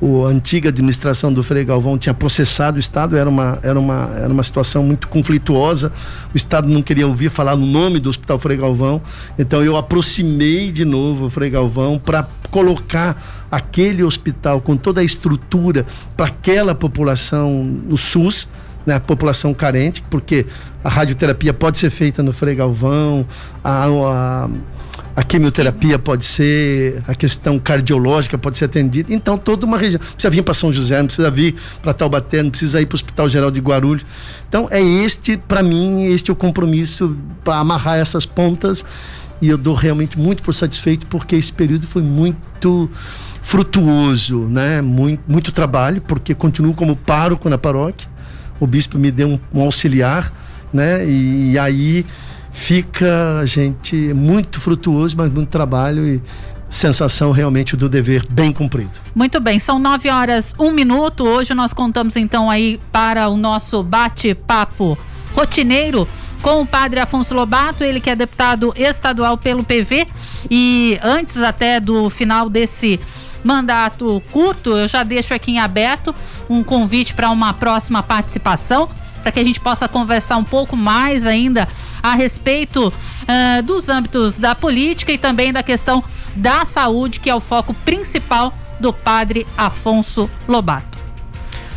O, 0.00 0.24
a 0.24 0.30
antiga 0.30 0.68
administração 0.68 1.32
do 1.32 1.42
Frei 1.42 1.64
Galvão 1.64 1.98
tinha 1.98 2.14
processado 2.14 2.76
o 2.76 2.80
Estado, 2.80 3.16
era 3.16 3.28
uma, 3.28 3.58
era, 3.62 3.78
uma, 3.78 4.10
era 4.16 4.32
uma 4.32 4.42
situação 4.42 4.84
muito 4.84 5.08
conflituosa. 5.08 5.92
O 6.32 6.36
Estado 6.36 6.68
não 6.68 6.80
queria 6.82 7.06
ouvir 7.06 7.28
falar 7.28 7.56
no 7.56 7.66
nome 7.66 7.98
do 7.98 8.08
Hospital 8.08 8.38
Frei 8.38 8.56
Galvão. 8.56 9.02
Então 9.38 9.62
eu 9.64 9.76
aproximei 9.76 10.70
de 10.70 10.84
novo 10.84 11.26
o 11.26 11.30
Frei 11.30 11.50
Galvão 11.50 11.98
para 11.98 12.26
colocar 12.50 13.46
aquele 13.50 14.02
hospital 14.02 14.60
com 14.60 14.76
toda 14.76 15.00
a 15.00 15.04
estrutura 15.04 15.86
para 16.16 16.26
aquela 16.26 16.74
população 16.74 17.62
no 17.64 17.96
SUS 17.96 18.48
né, 18.86 18.96
a 18.96 19.00
população 19.00 19.54
carente, 19.54 20.02
porque 20.10 20.46
a 20.82 20.88
radioterapia 20.88 21.52
pode 21.52 21.78
ser 21.78 21.90
feita 21.90 22.22
no 22.22 22.32
Frei 22.32 22.54
Galvão, 22.54 23.26
a, 23.62 23.86
a, 23.86 24.48
a 25.14 25.22
quimioterapia 25.22 25.98
pode 25.98 26.24
ser, 26.24 27.02
a 27.06 27.14
questão 27.14 27.58
cardiológica 27.58 28.36
pode 28.36 28.58
ser 28.58 28.64
atendida. 28.64 29.12
Então, 29.12 29.38
toda 29.38 29.66
uma 29.66 29.78
região. 29.78 30.00
Precisa 30.00 30.30
vir 30.30 30.42
para 30.42 30.54
São 30.54 30.72
José, 30.72 30.98
não 30.98 31.06
precisa 31.06 31.30
vir 31.30 31.54
para 31.82 31.92
Taubaté, 31.92 32.42
não 32.42 32.50
precisa 32.50 32.80
ir 32.80 32.86
para 32.86 32.94
o 32.94 32.96
Hospital 32.96 33.28
Geral 33.28 33.50
de 33.50 33.60
Guarulhos. 33.60 34.04
Então, 34.48 34.68
é 34.70 34.80
este, 34.80 35.36
para 35.36 35.62
mim, 35.62 36.04
este 36.06 36.30
é 36.30 36.32
o 36.32 36.36
compromisso 36.36 37.16
para 37.44 37.56
amarrar 37.56 37.98
essas 37.98 38.26
pontas. 38.26 38.84
E 39.40 39.48
eu 39.48 39.58
dou 39.58 39.74
realmente 39.74 40.18
muito 40.18 40.42
por 40.42 40.54
satisfeito, 40.54 41.06
porque 41.06 41.36
esse 41.36 41.52
período 41.52 41.86
foi 41.86 42.02
muito 42.02 42.88
frutuoso, 43.42 44.46
né? 44.46 44.80
Muito, 44.80 45.20
muito 45.26 45.50
trabalho, 45.50 46.00
porque 46.00 46.32
continuo 46.32 46.74
como 46.74 46.94
pároco 46.94 47.48
na 47.48 47.58
paróquia 47.58 48.11
o 48.62 48.66
bispo 48.66 48.96
me 48.96 49.10
deu 49.10 49.28
um, 49.28 49.40
um 49.52 49.62
auxiliar, 49.62 50.32
né? 50.72 51.04
E, 51.04 51.50
e, 51.50 51.58
aí 51.58 52.06
fica, 52.52 53.42
gente, 53.44 53.96
muito 54.14 54.60
frutuoso, 54.60 55.16
mas 55.16 55.32
muito 55.32 55.48
trabalho 55.48 56.06
e 56.06 56.22
sensação 56.70 57.32
realmente 57.32 57.76
do 57.76 57.88
dever 57.88 58.24
bem 58.30 58.52
cumprido. 58.52 58.92
Muito 59.16 59.40
bem, 59.40 59.58
são 59.58 59.80
nove 59.80 60.08
horas, 60.08 60.54
um 60.60 60.70
minuto. 60.70 61.24
Hoje 61.24 61.54
nós 61.54 61.72
contamos 61.72 62.14
então 62.14 62.48
aí 62.48 62.80
para 62.92 63.28
o 63.28 63.36
nosso 63.36 63.82
bate-papo 63.82 64.96
rotineiro 65.34 66.06
com 66.40 66.62
o 66.62 66.66
padre 66.66 67.00
Afonso 67.00 67.34
Lobato, 67.34 67.82
ele 67.82 68.00
que 68.00 68.10
é 68.10 68.14
deputado 68.14 68.72
estadual 68.76 69.36
pelo 69.36 69.64
PV 69.64 70.06
e 70.48 71.00
antes 71.02 71.36
até 71.38 71.80
do 71.80 72.08
final 72.08 72.48
desse 72.48 73.00
mandato 73.42 74.22
curto, 74.32 74.76
eu 74.76 74.88
já 74.88 75.02
deixo 75.02 75.34
aqui 75.34 75.52
em 75.52 75.58
aberto 75.58 76.14
um 76.48 76.62
convite 76.62 77.14
para 77.14 77.30
uma 77.30 77.52
próxima 77.52 78.02
participação, 78.02 78.88
para 79.22 79.30
que 79.30 79.40
a 79.40 79.44
gente 79.44 79.60
possa 79.60 79.88
conversar 79.88 80.36
um 80.36 80.44
pouco 80.44 80.76
mais 80.76 81.26
ainda 81.26 81.68
a 82.02 82.14
respeito 82.14 82.88
uh, 82.88 83.62
dos 83.62 83.88
âmbitos 83.88 84.38
da 84.38 84.54
política 84.54 85.12
e 85.12 85.18
também 85.18 85.52
da 85.52 85.62
questão 85.62 86.02
da 86.34 86.64
saúde, 86.64 87.20
que 87.20 87.30
é 87.30 87.34
o 87.34 87.40
foco 87.40 87.72
principal 87.72 88.52
do 88.80 88.92
padre 88.92 89.46
Afonso 89.56 90.28
Lobato. 90.48 90.92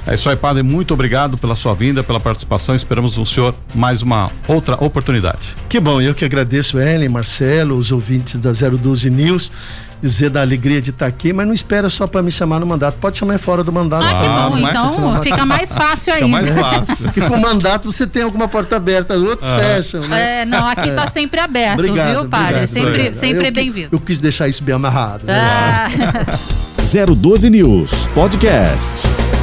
É 0.08 0.14
isso 0.14 0.30
aí, 0.30 0.36
padre. 0.36 0.62
Muito 0.62 0.94
obrigado 0.94 1.36
pela 1.36 1.56
sua 1.56 1.74
vinda, 1.74 2.04
pela 2.04 2.20
participação. 2.20 2.76
Esperamos 2.76 3.18
o 3.18 3.26
senhor 3.26 3.56
mais 3.74 4.04
uma 4.04 4.32
outra 4.48 4.76
oportunidade. 4.76 5.56
Que 5.68 5.80
bom, 5.80 6.00
eu 6.00 6.14
que 6.14 6.24
agradeço, 6.24 6.80
Ellen, 6.80 7.10
Marcelo, 7.10 7.76
os 7.76 7.92
ouvintes 7.92 8.38
da 8.38 8.52
012 8.52 9.10
News 9.10 9.52
dizer 10.06 10.30
da 10.30 10.42
alegria 10.42 10.82
de 10.82 10.92
estar 10.92 11.08
aqui, 11.08 11.34
mas 11.34 11.46
não 11.48 11.54
espera 11.54 11.90
só 11.90 12.06
para 12.06 12.22
me 12.22 12.32
chamar 12.32 12.60
no 12.60 12.66
mandato. 12.66 12.98
Pode 13.00 13.18
chamar 13.18 13.38
fora 13.40 13.64
do 13.64 13.72
mandato. 13.72 14.04
Ah, 14.04 14.20
que 14.20 14.28
bom. 14.28 14.66
Ah, 14.66 14.70
então 14.70 15.24
fica 15.24 15.46
mais 15.46 15.74
fácil 15.74 16.14
ainda. 16.14 16.46
Fica 16.46 16.62
mais 16.62 16.86
fácil. 16.86 17.06
Porque 17.06 17.22
com 17.22 17.36
o 17.36 17.42
mandato 17.42 17.92
você 17.92 18.06
tem 18.06 18.24
alguma 18.24 18.48
porta 18.48 18.76
aberta, 18.76 19.16
outros 19.16 19.50
ah. 19.50 19.60
fecham. 19.60 20.02
Né? 20.02 20.42
É, 20.42 20.46
não, 20.46 20.68
aqui 20.68 20.90
está 20.90 21.08
sempre 21.08 21.40
aberto, 21.40 21.80
obrigado, 21.80 22.12
viu, 22.12 22.30
padre? 22.30 22.48
Obrigado, 22.48 22.68
sempre 22.68 22.90
obrigado. 22.90 23.16
sempre 23.16 23.52
bem-vindo. 23.52 23.90
Eu 23.92 24.00
quis 24.00 24.18
deixar 24.18 24.48
isso 24.48 24.64
bem 24.64 24.76
amarrado. 24.76 25.24
Ah. 25.28 25.88
Né? 26.76 27.06
012 27.16 27.50
News 27.50 28.08
Podcast. 28.14 29.35